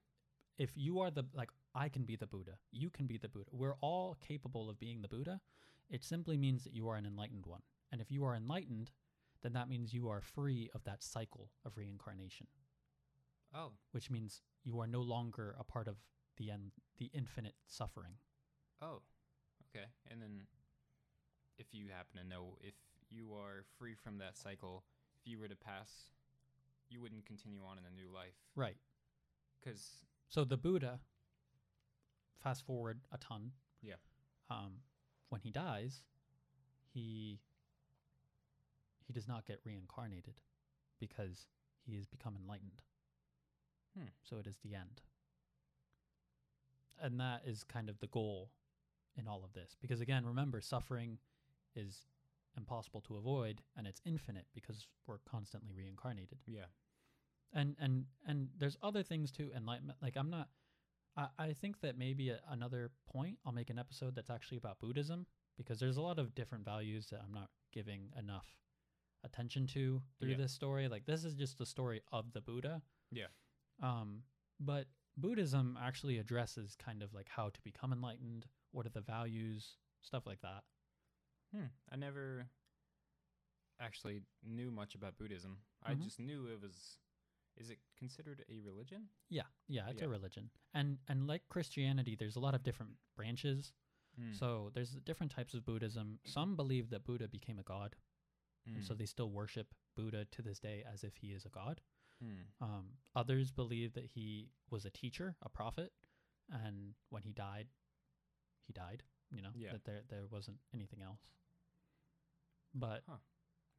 if 0.58 0.76
you 0.76 1.00
are 1.00 1.10
the 1.10 1.24
like 1.32 1.50
I 1.74 1.88
can 1.88 2.04
be 2.04 2.16
the 2.16 2.26
Buddha, 2.26 2.58
you 2.70 2.90
can 2.90 3.06
be 3.06 3.18
the 3.18 3.28
Buddha. 3.28 3.50
We're 3.52 3.76
all 3.80 4.14
capable 4.20 4.68
of 4.70 4.78
being 4.78 5.02
the 5.02 5.08
Buddha. 5.08 5.40
It 5.90 6.04
simply 6.04 6.36
means 6.36 6.64
that 6.64 6.72
you 6.72 6.88
are 6.88 6.96
an 6.96 7.06
enlightened 7.06 7.46
one. 7.46 7.62
And 7.92 8.00
if 8.00 8.10
you 8.10 8.24
are 8.24 8.34
enlightened, 8.34 8.90
then 9.42 9.52
that 9.52 9.68
means 9.68 9.92
you 9.92 10.08
are 10.08 10.20
free 10.20 10.70
of 10.74 10.84
that 10.84 11.02
cycle 11.02 11.50
of 11.64 11.76
reincarnation, 11.76 12.46
Oh, 13.52 13.72
which 13.92 14.10
means 14.10 14.42
you 14.62 14.80
are 14.80 14.86
no 14.86 15.00
longer 15.02 15.54
a 15.58 15.64
part 15.64 15.86
of 15.86 15.96
the 16.36 16.50
end, 16.50 16.72
the 16.98 17.10
infinite 17.12 17.54
suffering. 17.66 18.14
Oh, 18.82 19.02
okay. 19.70 19.86
And 20.10 20.20
then, 20.20 20.42
if 21.58 21.66
you 21.72 21.86
happen 21.88 22.20
to 22.22 22.28
know 22.28 22.56
if 22.60 22.74
you 23.10 23.32
are 23.34 23.64
free 23.78 23.94
from 23.94 24.18
that 24.18 24.36
cycle, 24.36 24.84
if 25.20 25.30
you 25.30 25.38
were 25.38 25.48
to 25.48 25.56
pass, 25.56 26.10
you 26.88 27.00
wouldn't 27.00 27.26
continue 27.26 27.60
on 27.68 27.78
in 27.78 27.84
a 27.84 27.94
new 27.94 28.12
life. 28.12 28.34
Right. 28.56 28.76
Because 29.60 30.06
So 30.28 30.44
the 30.44 30.56
Buddha, 30.56 31.00
fast 32.42 32.66
forward 32.66 33.00
a 33.12 33.18
ton. 33.18 33.52
Yeah. 33.82 33.94
Um, 34.50 34.80
when 35.28 35.40
he 35.40 35.50
dies, 35.50 36.02
he 36.92 37.40
he 39.06 39.12
does 39.12 39.28
not 39.28 39.46
get 39.46 39.60
reincarnated 39.64 40.40
because 40.98 41.46
he 41.84 41.96
has 41.96 42.06
become 42.06 42.36
enlightened. 42.40 42.82
Hmm. 43.96 44.08
So 44.22 44.38
it 44.38 44.46
is 44.46 44.56
the 44.62 44.74
end. 44.74 45.02
And 47.00 47.20
that 47.20 47.42
is 47.44 47.64
kind 47.64 47.88
of 47.88 47.98
the 48.00 48.06
goal 48.06 48.50
in 49.16 49.28
all 49.28 49.42
of 49.44 49.52
this. 49.52 49.76
Because 49.80 50.00
again, 50.00 50.24
remember, 50.26 50.60
suffering 50.60 51.18
is 51.74 52.06
impossible 52.56 53.00
to 53.00 53.16
avoid 53.16 53.60
and 53.76 53.84
it's 53.86 54.00
infinite 54.06 54.46
because 54.54 54.86
we're 55.08 55.18
constantly 55.28 55.72
reincarnated 55.76 56.38
yeah, 56.46 56.66
and 57.52 57.74
and 57.80 58.04
and 58.28 58.48
there's 58.56 58.76
other 58.80 59.02
things 59.02 59.32
too 59.32 59.50
enlightenment 59.56 59.98
like 60.00 60.16
i'm 60.16 60.30
not 60.30 60.48
i, 61.16 61.26
I 61.36 61.52
think 61.52 61.80
that 61.80 61.98
maybe 61.98 62.28
a, 62.30 62.38
another 62.48 62.92
point 63.12 63.38
i'll 63.44 63.52
make 63.52 63.70
an 63.70 63.78
episode 63.80 64.14
that's 64.14 64.30
actually 64.30 64.58
about 64.58 64.78
buddhism 64.78 65.26
because 65.56 65.80
there's 65.80 65.96
a 65.96 66.00
lot 66.00 66.20
of 66.20 66.32
different 66.36 66.64
values 66.64 67.08
that 67.10 67.20
i'm 67.26 67.34
not 67.34 67.50
giving 67.72 68.10
enough 68.16 68.46
attention 69.24 69.66
to 69.66 70.00
through 70.20 70.30
Yeah. 70.30 70.36
this 70.36 70.52
story 70.52 70.86
like 70.86 71.06
this 71.06 71.24
is 71.24 71.34
just 71.34 71.58
the 71.58 71.66
story 71.66 72.02
of 72.12 72.32
the 72.34 72.40
buddha 72.40 72.82
Yeah. 73.10 73.26
um 73.82 74.22
but 74.60 74.86
buddhism 75.16 75.78
actually 75.80 76.18
addresses 76.18 76.74
kind 76.76 77.02
of 77.02 77.12
like 77.14 77.28
how 77.28 77.48
to 77.48 77.60
become 77.62 77.92
enlightened 77.92 78.46
what 78.72 78.84
are 78.86 78.90
the 78.90 79.00
values 79.00 79.76
stuff 80.00 80.26
like 80.26 80.40
that 80.40 80.64
Hmm. 81.52 81.66
I 81.88 81.94
never 81.96 82.48
actually 83.78 84.22
knew 84.42 84.70
much 84.70 84.94
about 84.96 85.16
Buddhism. 85.18 85.62
I 85.82 85.94
Mhm. 85.94 86.02
just 86.02 86.18
knew 86.18 86.46
it 86.48 86.60
was 86.60 86.98
Is 87.56 87.70
it 87.70 87.78
considered 87.94 88.44
a 88.48 88.58
religion? 88.58 89.08
Yeah, 89.28 89.46
yeah, 89.68 89.88
it's 89.88 90.02
a 90.02 90.08
religion, 90.08 90.50
and 90.72 90.98
and 91.06 91.28
like 91.28 91.48
Christianity, 91.48 92.16
there's 92.16 92.34
a 92.34 92.40
lot 92.40 92.56
of 92.56 92.64
different 92.64 92.98
branches. 93.14 93.72
Hmm. 94.16 94.32
So 94.32 94.70
there's 94.70 94.96
different 94.96 95.30
types 95.30 95.54
of 95.54 95.64
Buddhism. 95.64 96.18
Some 96.24 96.56
believe 96.56 96.90
that 96.90 97.04
Buddha 97.04 97.28
became 97.28 97.60
a 97.60 97.62
god, 97.62 97.94
and 98.66 98.84
so 98.84 98.92
Mm. 98.94 98.98
they 98.98 99.06
still 99.06 99.30
worship 99.30 99.72
Buddha 99.94 100.24
to 100.24 100.42
this 100.42 100.58
day 100.58 100.82
as 100.82 101.04
if 101.04 101.14
he 101.18 101.32
is 101.32 101.46
a 101.46 101.48
god. 101.50 101.80
Hmm. 102.24 102.64
Um, 102.64 102.84
others 103.14 103.50
believe 103.50 103.92
that 103.94 104.04
he 104.04 104.48
was 104.70 104.84
a 104.84 104.90
teacher, 104.90 105.36
a 105.42 105.48
prophet, 105.48 105.92
and 106.50 106.94
when 107.10 107.22
he 107.22 107.32
died, 107.32 107.66
he 108.66 108.72
died. 108.72 109.02
You 109.30 109.42
know 109.42 109.50
Yeah. 109.54 109.72
that 109.72 109.84
there 109.84 110.02
there 110.08 110.26
wasn't 110.30 110.58
anything 110.72 111.02
else. 111.02 111.20
But 112.74 113.02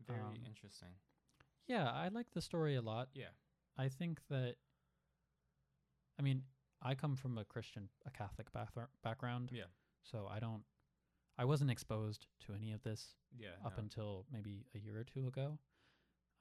very 0.05 0.19
um, 0.21 0.35
interesting. 0.45 0.89
yeah, 1.67 1.89
I 1.89 2.09
like 2.09 2.31
the 2.31 2.41
story 2.41 2.75
a 2.75 2.81
lot. 2.81 3.09
Yeah. 3.13 3.33
I 3.77 3.89
think 3.89 4.19
that. 4.29 4.55
I 6.17 6.21
mean, 6.21 6.43
I 6.81 6.95
come 6.95 7.15
from 7.15 7.37
a 7.37 7.43
Christian, 7.43 7.89
a 8.05 8.11
Catholic 8.11 8.51
bathra- 8.53 8.87
background. 9.03 9.49
Yeah. 9.53 9.65
So 10.03 10.27
I 10.31 10.39
don't. 10.39 10.63
I 11.37 11.43
wasn't 11.45 11.71
exposed 11.71 12.27
to 12.45 12.53
any 12.53 12.71
of 12.71 12.81
this 12.83 13.15
Yeah. 13.37 13.49
up 13.65 13.77
no. 13.77 13.83
until 13.83 14.25
maybe 14.31 14.65
a 14.73 14.79
year 14.79 14.97
or 14.99 15.03
two 15.03 15.27
ago. 15.27 15.59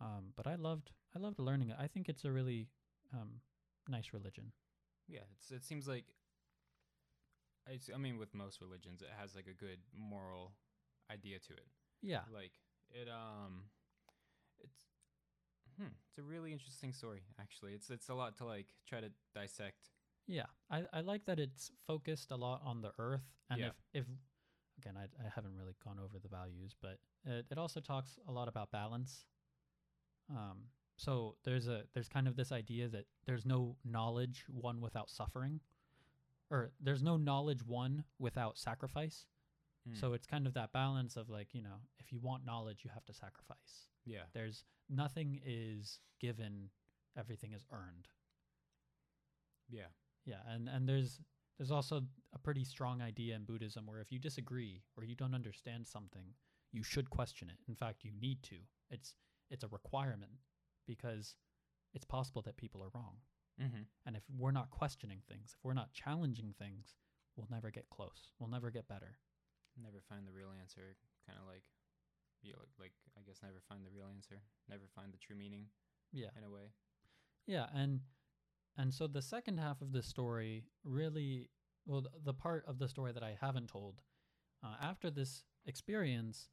Um, 0.01 0.33
but 0.37 0.47
I 0.47 0.57
loved 0.57 0.91
I 1.15 1.19
loved 1.19 1.39
learning 1.39 1.71
it. 1.71 1.77
I 1.79 1.87
think 1.87 2.09
it's 2.09 2.25
a 2.25 2.33
really 2.33 2.69
um, 3.13 3.41
nice 3.89 4.13
religion. 4.13 4.53
Yeah, 5.09 5.21
it's 5.37 5.51
it 5.51 5.65
seems 5.65 5.87
like 5.87 6.05
it's, 7.67 7.89
I 7.95 7.99
mean 7.99 8.19
with 8.19 8.35
most 8.35 8.61
religions 8.61 9.01
it 9.03 9.09
has 9.19 9.35
like 9.35 9.47
a 9.47 9.55
good 9.55 9.79
moral 9.97 10.53
idea 11.11 11.39
to 11.39 11.53
it. 11.53 11.67
Yeah, 12.03 12.21
Like 12.33 12.53
it 12.91 13.09
um 13.09 13.63
it's 14.63 14.85
hmm, 15.79 15.93
it's 16.09 16.19
a 16.19 16.23
really 16.23 16.53
interesting 16.53 16.93
story 16.93 17.23
actually. 17.41 17.73
It's 17.73 17.91
it's 17.91 18.09
a 18.09 18.15
lot 18.15 18.37
to 18.39 18.45
like 18.45 18.67
try 18.87 19.01
to 19.01 19.11
dissect. 19.35 19.91
yeah. 20.27 20.47
I, 20.71 20.85
I 20.93 21.01
like 21.01 21.25
that 21.27 21.39
it's 21.39 21.71
focused 21.87 22.31
a 22.31 22.37
lot 22.37 22.63
on 22.65 22.81
the 22.81 22.93
earth, 22.99 23.25
and 23.51 23.61
Yeah. 23.61 23.69
if 23.69 23.75
if 23.93 24.07
again 24.79 24.97
I 24.97 25.05
I 25.25 25.29
haven't 25.35 25.57
really 25.57 25.75
gone 25.85 25.99
over 25.99 26.19
the 26.19 26.29
values, 26.29 26.75
but 26.81 26.99
it, 27.25 27.47
it 27.51 27.59
also 27.59 27.81
talks 27.81 28.19
a 28.29 28.33
lot 28.33 28.49
about 28.49 28.71
balance. 28.73 29.25
Um, 30.31 30.59
so 30.97 31.37
there's 31.45 31.69
a 31.69 31.83
there's 31.93 32.09
kind 32.09 32.29
of 32.29 32.37
this 32.37 32.53
idea 32.53 32.89
that 32.89 33.07
there's 33.27 33.45
no 33.45 33.77
knowledge 33.85 34.45
won 34.49 34.81
without 34.81 35.11
suffering, 35.11 35.61
or 36.51 36.71
there's 36.81 37.03
no 37.03 37.17
knowledge 37.17 37.65
won 37.67 38.05
without 38.19 38.59
sacrifice. 38.59 39.27
Hmm. 39.89 39.95
So 39.95 40.13
it's 40.15 40.27
kind 40.27 40.47
of 40.47 40.55
that 40.55 40.73
balance 40.73 41.17
of 41.17 41.29
like, 41.29 41.49
you 41.53 41.63
know, 41.63 41.81
if 41.99 42.13
you 42.13 42.19
want 42.21 42.47
knowledge, 42.47 42.81
you 42.85 42.91
have 42.95 43.05
to 43.07 43.13
sacrifice. 43.13 43.89
yeah. 44.07 44.23
There's 44.33 44.65
nothing 44.89 45.41
is 45.45 46.01
given, 46.21 46.71
everything 47.19 47.53
is 47.53 47.67
earned. 47.73 48.09
Yeah. 49.69 49.89
Yeah, 50.25 50.41
and 50.49 50.69
and 50.69 50.89
there's 50.89 51.21
there's 51.59 51.71
also 51.71 52.03
a 52.35 52.39
pretty 52.39 52.65
strong 52.65 53.03
idea 53.03 53.37
in 53.37 53.45
Buddhism 53.45 53.87
where 53.87 54.01
if 54.01 54.11
you 54.11 54.19
disagree 54.19 54.83
or 54.97 55.05
you 55.05 55.15
don't 55.15 55.35
understand 55.35 55.87
something, 55.87 56.35
you 56.73 56.83
should 56.83 57.11
question 57.11 57.49
it. 57.51 57.59
In 57.69 57.75
fact, 57.75 58.05
you 58.05 58.11
need 58.19 58.43
to. 58.45 58.57
It's 58.91 59.15
it's 59.55 59.65
a 59.65 59.69
requirement 59.69 60.33
because 60.87 61.37
it's 61.95 62.05
possible 62.05 62.43
that 62.43 62.57
people 62.57 62.83
are 62.83 62.91
wrong. 62.95 63.23
Mhm. 63.59 63.87
And 64.05 64.17
if 64.17 64.29
we're 64.29 64.51
not 64.51 64.71
questioning 64.71 65.23
things, 65.23 65.55
if 65.55 65.65
we're 65.65 65.75
not 65.75 65.93
challenging 65.93 66.53
things, 66.55 66.97
we'll 67.37 67.47
never 67.49 67.71
get 67.71 67.89
close. 67.89 68.33
We'll 68.39 68.51
never 68.51 68.71
get 68.71 68.89
better. 68.89 69.19
Never 69.77 70.01
find 70.03 70.27
the 70.27 70.33
real 70.33 70.51
answer. 70.51 70.97
Kind 71.27 71.39
of 71.39 71.47
like 71.47 71.65
yeah, 72.43 72.57
like, 72.57 72.69
like 72.79 72.93
I 73.17 73.23
guess 73.23 73.43
never 73.43 73.61
find 73.61 73.87
the 73.87 73.91
real 73.91 74.09
answer. 74.09 74.43
Never 74.69 74.87
find 74.89 75.13
the 75.15 75.19
true 75.19 75.37
meaning 75.37 75.71
Yeah. 76.13 76.31
in 76.37 76.45
a 76.45 76.51
way. 76.51 76.75
Yeah, 77.47 77.71
and 77.73 78.03
and 78.77 78.93
so 78.93 79.07
the 79.07 79.23
second 79.23 79.59
half 79.59 79.81
of 79.81 79.93
the 79.93 80.03
story 80.03 80.69
really 80.83 81.51
well 81.87 82.03
the 82.23 82.35
part 82.35 82.65
of 82.67 82.79
the 82.79 82.89
story 82.89 83.13
that 83.13 83.23
I 83.23 83.35
haven't 83.35 83.69
told 83.69 84.03
uh, 84.63 84.77
after 84.81 85.11
this 85.11 85.45
experience 85.65 86.51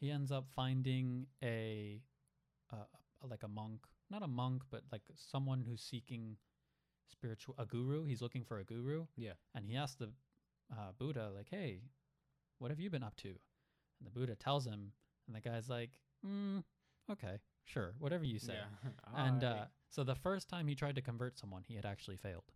he 0.00 0.10
ends 0.10 0.30
up 0.30 0.48
finding 0.50 1.26
a 1.42 2.02
uh, 2.72 2.84
like 3.28 3.42
a 3.42 3.48
monk, 3.48 3.80
not 4.10 4.22
a 4.22 4.28
monk 4.28 4.62
but 4.70 4.82
like 4.92 5.02
someone 5.16 5.62
who's 5.66 5.82
seeking 5.82 6.36
spiritual 7.10 7.54
a 7.58 7.64
guru, 7.66 8.04
he's 8.04 8.20
looking 8.22 8.44
for 8.44 8.58
a 8.58 8.64
guru 8.64 9.06
Yeah. 9.16 9.32
and 9.54 9.64
he 9.66 9.76
asks 9.76 9.96
the 9.96 10.10
uh, 10.70 10.92
Buddha 10.98 11.30
like, 11.34 11.48
"Hey, 11.50 11.82
what 12.58 12.70
have 12.70 12.80
you 12.80 12.90
been 12.90 13.02
up 13.02 13.16
to?" 13.16 13.28
And 13.28 14.06
the 14.06 14.10
Buddha 14.10 14.36
tells 14.36 14.66
him 14.66 14.92
and 15.26 15.34
the 15.36 15.40
guy's 15.40 15.68
like, 15.68 15.90
mm, 16.26 16.62
"Okay, 17.10 17.38
sure, 17.64 17.94
whatever 17.98 18.24
you 18.24 18.38
say." 18.38 18.54
Yeah. 18.54 18.90
And 19.16 19.42
uh, 19.44 19.64
so 19.88 20.04
the 20.04 20.14
first 20.14 20.48
time 20.48 20.68
he 20.68 20.74
tried 20.74 20.94
to 20.96 21.02
convert 21.02 21.38
someone, 21.38 21.64
he 21.66 21.74
had 21.74 21.86
actually 21.86 22.16
failed. 22.16 22.52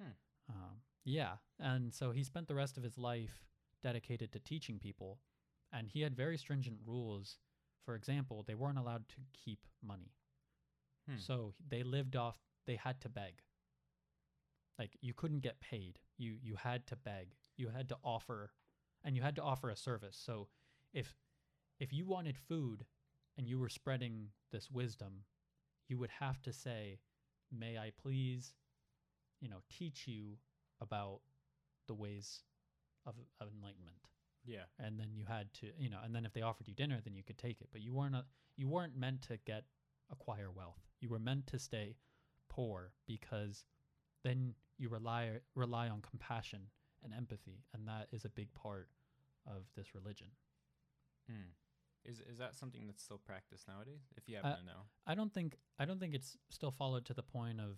Hmm. 0.00 0.10
Um, 0.50 0.82
yeah, 1.04 1.36
and 1.58 1.94
so 1.94 2.10
he 2.10 2.24
spent 2.24 2.48
the 2.48 2.54
rest 2.54 2.76
of 2.76 2.82
his 2.82 2.98
life 2.98 3.44
dedicated 3.82 4.32
to 4.32 4.40
teaching 4.40 4.78
people, 4.78 5.20
and 5.72 5.88
he 5.88 6.00
had 6.00 6.16
very 6.16 6.36
stringent 6.36 6.78
rules. 6.84 7.38
For 7.88 7.94
example, 7.94 8.42
they 8.42 8.54
weren't 8.54 8.76
allowed 8.76 9.08
to 9.08 9.16
keep 9.32 9.66
money, 9.82 10.12
Hmm. 11.06 11.16
so 11.16 11.54
they 11.66 11.82
lived 11.82 12.16
off. 12.16 12.38
They 12.66 12.76
had 12.76 13.00
to 13.00 13.08
beg. 13.08 13.42
Like 14.78 14.98
you 15.00 15.14
couldn't 15.14 15.40
get 15.40 15.58
paid. 15.60 15.98
You 16.18 16.34
you 16.42 16.56
had 16.56 16.86
to 16.88 16.96
beg. 16.96 17.34
You 17.56 17.70
had 17.70 17.88
to 17.88 17.98
offer, 18.04 18.52
and 19.02 19.16
you 19.16 19.22
had 19.22 19.36
to 19.36 19.42
offer 19.42 19.70
a 19.70 19.74
service. 19.76 20.18
So 20.18 20.50
if 20.92 21.16
if 21.78 21.90
you 21.94 22.04
wanted 22.04 22.36
food 22.36 22.84
and 23.38 23.48
you 23.48 23.58
were 23.58 23.70
spreading 23.70 24.32
this 24.50 24.70
wisdom, 24.70 25.24
you 25.88 25.96
would 25.96 26.10
have 26.10 26.42
to 26.42 26.52
say, 26.52 27.00
"May 27.50 27.78
I 27.78 27.92
please, 27.92 28.54
you 29.40 29.48
know, 29.48 29.62
teach 29.70 30.06
you 30.06 30.38
about 30.78 31.22
the 31.86 31.94
ways 31.94 32.44
of, 33.06 33.14
of 33.40 33.50
enlightenment." 33.50 34.10
Yeah. 34.48 34.64
And 34.78 34.98
then 34.98 35.08
you 35.12 35.24
had 35.28 35.52
to, 35.60 35.66
you 35.78 35.90
know, 35.90 35.98
and 36.02 36.14
then 36.14 36.24
if 36.24 36.32
they 36.32 36.42
offered 36.42 36.66
you 36.66 36.74
dinner, 36.74 36.98
then 37.04 37.14
you 37.14 37.22
could 37.22 37.38
take 37.38 37.60
it. 37.60 37.68
But 37.70 37.82
you 37.82 37.92
weren't 37.92 38.14
a, 38.14 38.24
you 38.56 38.66
weren't 38.68 38.96
meant 38.96 39.22
to 39.22 39.38
get 39.44 39.64
acquire 40.10 40.50
wealth. 40.50 40.80
You 41.00 41.10
were 41.10 41.18
meant 41.18 41.46
to 41.48 41.58
stay 41.58 41.96
poor 42.48 42.92
because 43.06 43.64
then 44.24 44.54
you 44.78 44.88
rely 44.88 45.40
rely 45.54 45.88
on 45.88 46.00
compassion 46.00 46.62
and 47.04 47.12
empathy, 47.12 47.64
and 47.74 47.86
that 47.86 48.08
is 48.10 48.24
a 48.24 48.28
big 48.30 48.52
part 48.54 48.88
of 49.46 49.62
this 49.76 49.94
religion. 49.94 50.28
Hmm. 51.30 51.52
Is 52.04 52.20
is 52.20 52.38
that 52.38 52.54
something 52.56 52.86
that's 52.86 53.02
still 53.02 53.18
practiced 53.18 53.68
nowadays? 53.68 54.00
If 54.16 54.28
you 54.28 54.38
Uh, 54.38 54.42
happen 54.42 54.64
to 54.64 54.72
know. 54.72 54.82
I 55.06 55.14
don't 55.14 55.32
think 55.32 55.58
I 55.78 55.84
don't 55.84 56.00
think 56.00 56.14
it's 56.14 56.38
still 56.48 56.70
followed 56.70 57.04
to 57.06 57.14
the 57.14 57.22
point 57.22 57.60
of 57.60 57.76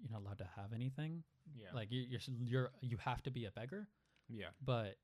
you're 0.00 0.10
not 0.10 0.22
allowed 0.22 0.38
to 0.38 0.50
have 0.56 0.72
anything. 0.72 1.22
Yeah. 1.54 1.72
Like 1.72 1.92
you, 1.92 2.00
you're 2.02 2.20
you're 2.44 2.72
you 2.80 2.96
have 2.98 3.22
to 3.22 3.30
be 3.30 3.44
a 3.44 3.50
beggar, 3.52 3.88
yeah. 4.28 4.48
but 4.60 4.96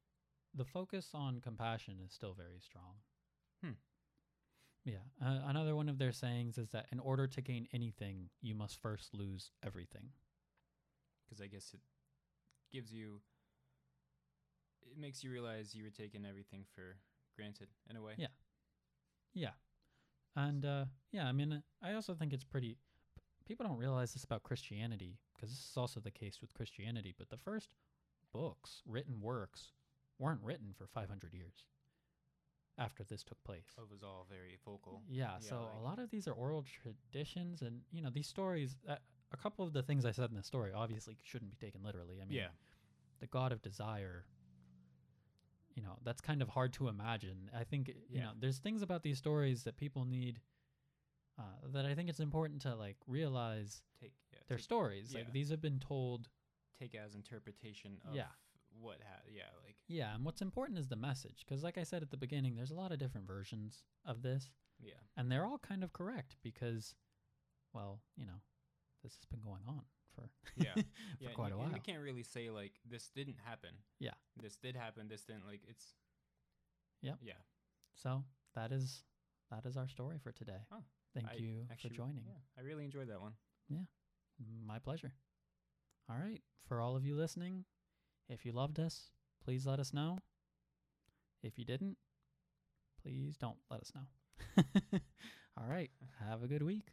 the 0.54 0.64
focus 0.64 1.10
on 1.14 1.40
compassion 1.40 2.00
is 2.04 2.12
still 2.12 2.34
very 2.34 2.60
strong. 2.60 2.96
Hmm. 3.62 3.72
Yeah. 4.84 5.04
Uh, 5.24 5.40
another 5.46 5.76
one 5.76 5.88
of 5.88 5.98
their 5.98 6.12
sayings 6.12 6.58
is 6.58 6.70
that 6.70 6.86
in 6.92 6.98
order 7.00 7.26
to 7.26 7.40
gain 7.40 7.68
anything, 7.72 8.30
you 8.40 8.54
must 8.54 8.80
first 8.80 9.14
lose 9.14 9.50
everything. 9.64 10.10
because 11.24 11.40
I 11.40 11.46
guess 11.46 11.72
it 11.74 11.80
gives 12.72 12.92
you, 12.92 13.20
it 14.82 14.98
makes 14.98 15.22
you 15.22 15.30
realize 15.30 15.74
you 15.74 15.84
were 15.84 15.90
taking 15.90 16.24
everything 16.24 16.64
for 16.74 16.96
granted 17.36 17.68
in 17.90 17.96
a 17.96 18.02
way. 18.02 18.14
Yeah. 18.16 18.28
Yeah. 19.34 19.50
And 20.36 20.64
uh, 20.64 20.84
yeah, 21.12 21.26
I 21.26 21.32
mean, 21.32 21.62
I 21.82 21.94
also 21.94 22.14
think 22.14 22.32
it's 22.32 22.44
pretty. 22.44 22.76
People 23.46 23.66
don't 23.66 23.78
realize 23.78 24.12
this 24.12 24.24
about 24.24 24.42
Christianity 24.42 25.18
because 25.34 25.50
this 25.50 25.58
is 25.70 25.76
also 25.76 26.00
the 26.00 26.10
case 26.10 26.40
with 26.40 26.54
Christianity. 26.54 27.14
But 27.16 27.30
the 27.30 27.38
first 27.38 27.74
books, 28.32 28.82
written 28.86 29.20
works, 29.20 29.72
weren't 30.18 30.40
written 30.42 30.72
for 30.76 30.86
500 30.86 31.32
years 31.32 31.64
after 32.76 33.02
this 33.04 33.22
took 33.24 33.42
place. 33.44 33.66
It 33.76 33.90
was 33.90 34.02
all 34.02 34.26
very 34.28 34.56
vocal. 34.64 35.02
Yeah, 35.08 35.32
Yeah, 35.32 35.38
so 35.40 35.68
a 35.78 35.82
lot 35.82 35.98
of 35.98 36.10
these 36.10 36.28
are 36.28 36.32
oral 36.32 36.64
traditions, 36.82 37.62
and 37.62 37.80
you 37.92 38.02
know 38.02 38.10
these 38.10 38.28
stories. 38.28 38.76
Uh, 38.88 38.96
a 39.32 39.36
couple 39.36 39.64
of 39.66 39.72
the 39.72 39.82
things 39.82 40.04
I 40.06 40.12
said 40.12 40.30
in 40.30 40.36
the 40.36 40.42
story 40.42 40.72
obviously 40.74 41.16
shouldn't 41.22 41.50
be 41.50 41.56
taken 41.56 41.82
literally. 41.82 42.16
I 42.22 42.24
mean, 42.24 42.38
yeah. 42.38 42.48
the 43.20 43.26
god 43.26 43.52
of 43.52 43.60
desire. 43.62 44.24
You 45.74 45.82
know, 45.84 45.96
that's 46.02 46.20
kind 46.20 46.42
of 46.42 46.48
hard 46.48 46.72
to 46.74 46.88
imagine. 46.88 47.50
I 47.56 47.62
think 47.64 47.88
you 47.88 47.94
Yeah. 48.10 48.24
know, 48.24 48.30
there's 48.38 48.58
things 48.58 48.82
about 48.82 49.02
these 49.02 49.18
stories 49.18 49.62
that 49.64 49.76
people 49.76 50.04
need. 50.04 50.40
Uh, 51.38 51.42
that 51.72 51.86
I 51.86 51.94
think 51.94 52.08
it's 52.08 52.18
important 52.18 52.62
to 52.62 52.74
like 52.74 52.96
realize 53.06 53.82
Take 54.00 54.12
yeah. 54.32 54.40
they're 54.48 54.56
take, 54.56 54.64
stories. 54.64 55.12
yeah. 55.12 55.20
Like 55.20 55.32
these 55.32 55.50
have 55.50 55.60
been 55.60 55.78
told. 55.78 56.28
take 56.80 56.94
as 56.96 57.14
interpretation 57.14 57.98
of 58.08 58.14
Yeah. 58.14 58.26
What 58.80 58.98
ha- 59.02 59.22
yeah 59.32 59.50
like 59.64 59.76
Yeah, 59.88 60.14
and 60.14 60.24
what's 60.24 60.42
important 60.42 60.78
is 60.78 60.88
the 60.88 60.96
message, 60.96 61.44
because 61.46 61.62
like 61.62 61.78
I 61.78 61.82
said 61.84 62.02
at 62.02 62.10
the 62.10 62.16
beginning, 62.16 62.54
there's 62.56 62.70
a 62.70 62.74
lot 62.74 62.92
of 62.92 62.98
different 62.98 63.26
versions 63.26 63.82
of 64.06 64.22
this. 64.22 64.50
yeah 64.80 65.00
and 65.16 65.30
they're 65.30 65.44
all 65.46 65.58
kind 65.58 65.82
of 65.84 65.92
correct 65.92 66.36
because 66.42 66.94
well 67.74 68.00
you 68.16 68.24
know 68.26 68.40
this 69.02 69.12
has 69.14 69.24
been 69.30 69.40
going 69.42 69.62
on 69.68 69.82
for 70.14 70.30
yeah 70.56 70.74
for 70.74 70.82
yeah 71.20 71.30
quite 71.34 71.52
and, 71.52 71.60
a 71.60 71.64
and 71.64 71.72
we 71.72 71.80
can't 71.80 72.00
really 72.02 72.22
say 72.22 72.50
like 72.50 72.72
this 72.88 73.08
didn't 73.14 73.38
happen. 73.44 73.70
Yeah. 74.00 74.14
This 74.42 74.56
did 74.56 74.76
happen. 74.76 75.08
This 75.08 75.22
didn't 75.24 75.46
like 75.46 75.62
it's. 75.68 75.94
yeah 77.02 77.14
Yeah. 77.22 77.40
so 77.94 78.24
that 78.54 78.72
is 78.72 79.02
that 79.50 79.64
is 79.66 79.76
our 79.76 79.88
story 79.88 80.18
for 80.22 80.32
today 80.32 80.62
Thank 81.14 81.28
I 81.28 81.34
you 81.36 81.66
actually- 81.72 81.90
for 81.90 81.96
joining. 81.96 82.24
Yeah, 82.26 82.40
I 82.58 82.60
really 82.62 82.84
enjoyed 82.84 83.08
that 83.08 83.20
one. 83.20 83.32
Yeah 83.68 83.84
my 84.66 84.78
pleasure. 84.78 85.12
All 86.08 86.16
right. 86.16 86.40
For 86.68 86.80
all 86.80 86.94
of 86.94 87.04
you 87.04 87.16
listening, 87.16 87.64
if 88.28 88.44
you 88.44 88.52
loved 88.52 88.78
us, 88.78 89.10
please 89.44 89.66
let 89.66 89.80
us 89.80 89.92
know. 89.92 90.18
If 91.42 91.58
you 91.58 91.64
didn't, 91.64 91.96
please 93.02 93.36
don't 93.36 93.58
let 93.70 93.80
us 93.80 93.92
know. 93.94 94.62
all 95.58 95.66
right. 95.68 95.90
Have 96.28 96.42
a 96.42 96.48
good 96.48 96.62
week. 96.62 96.92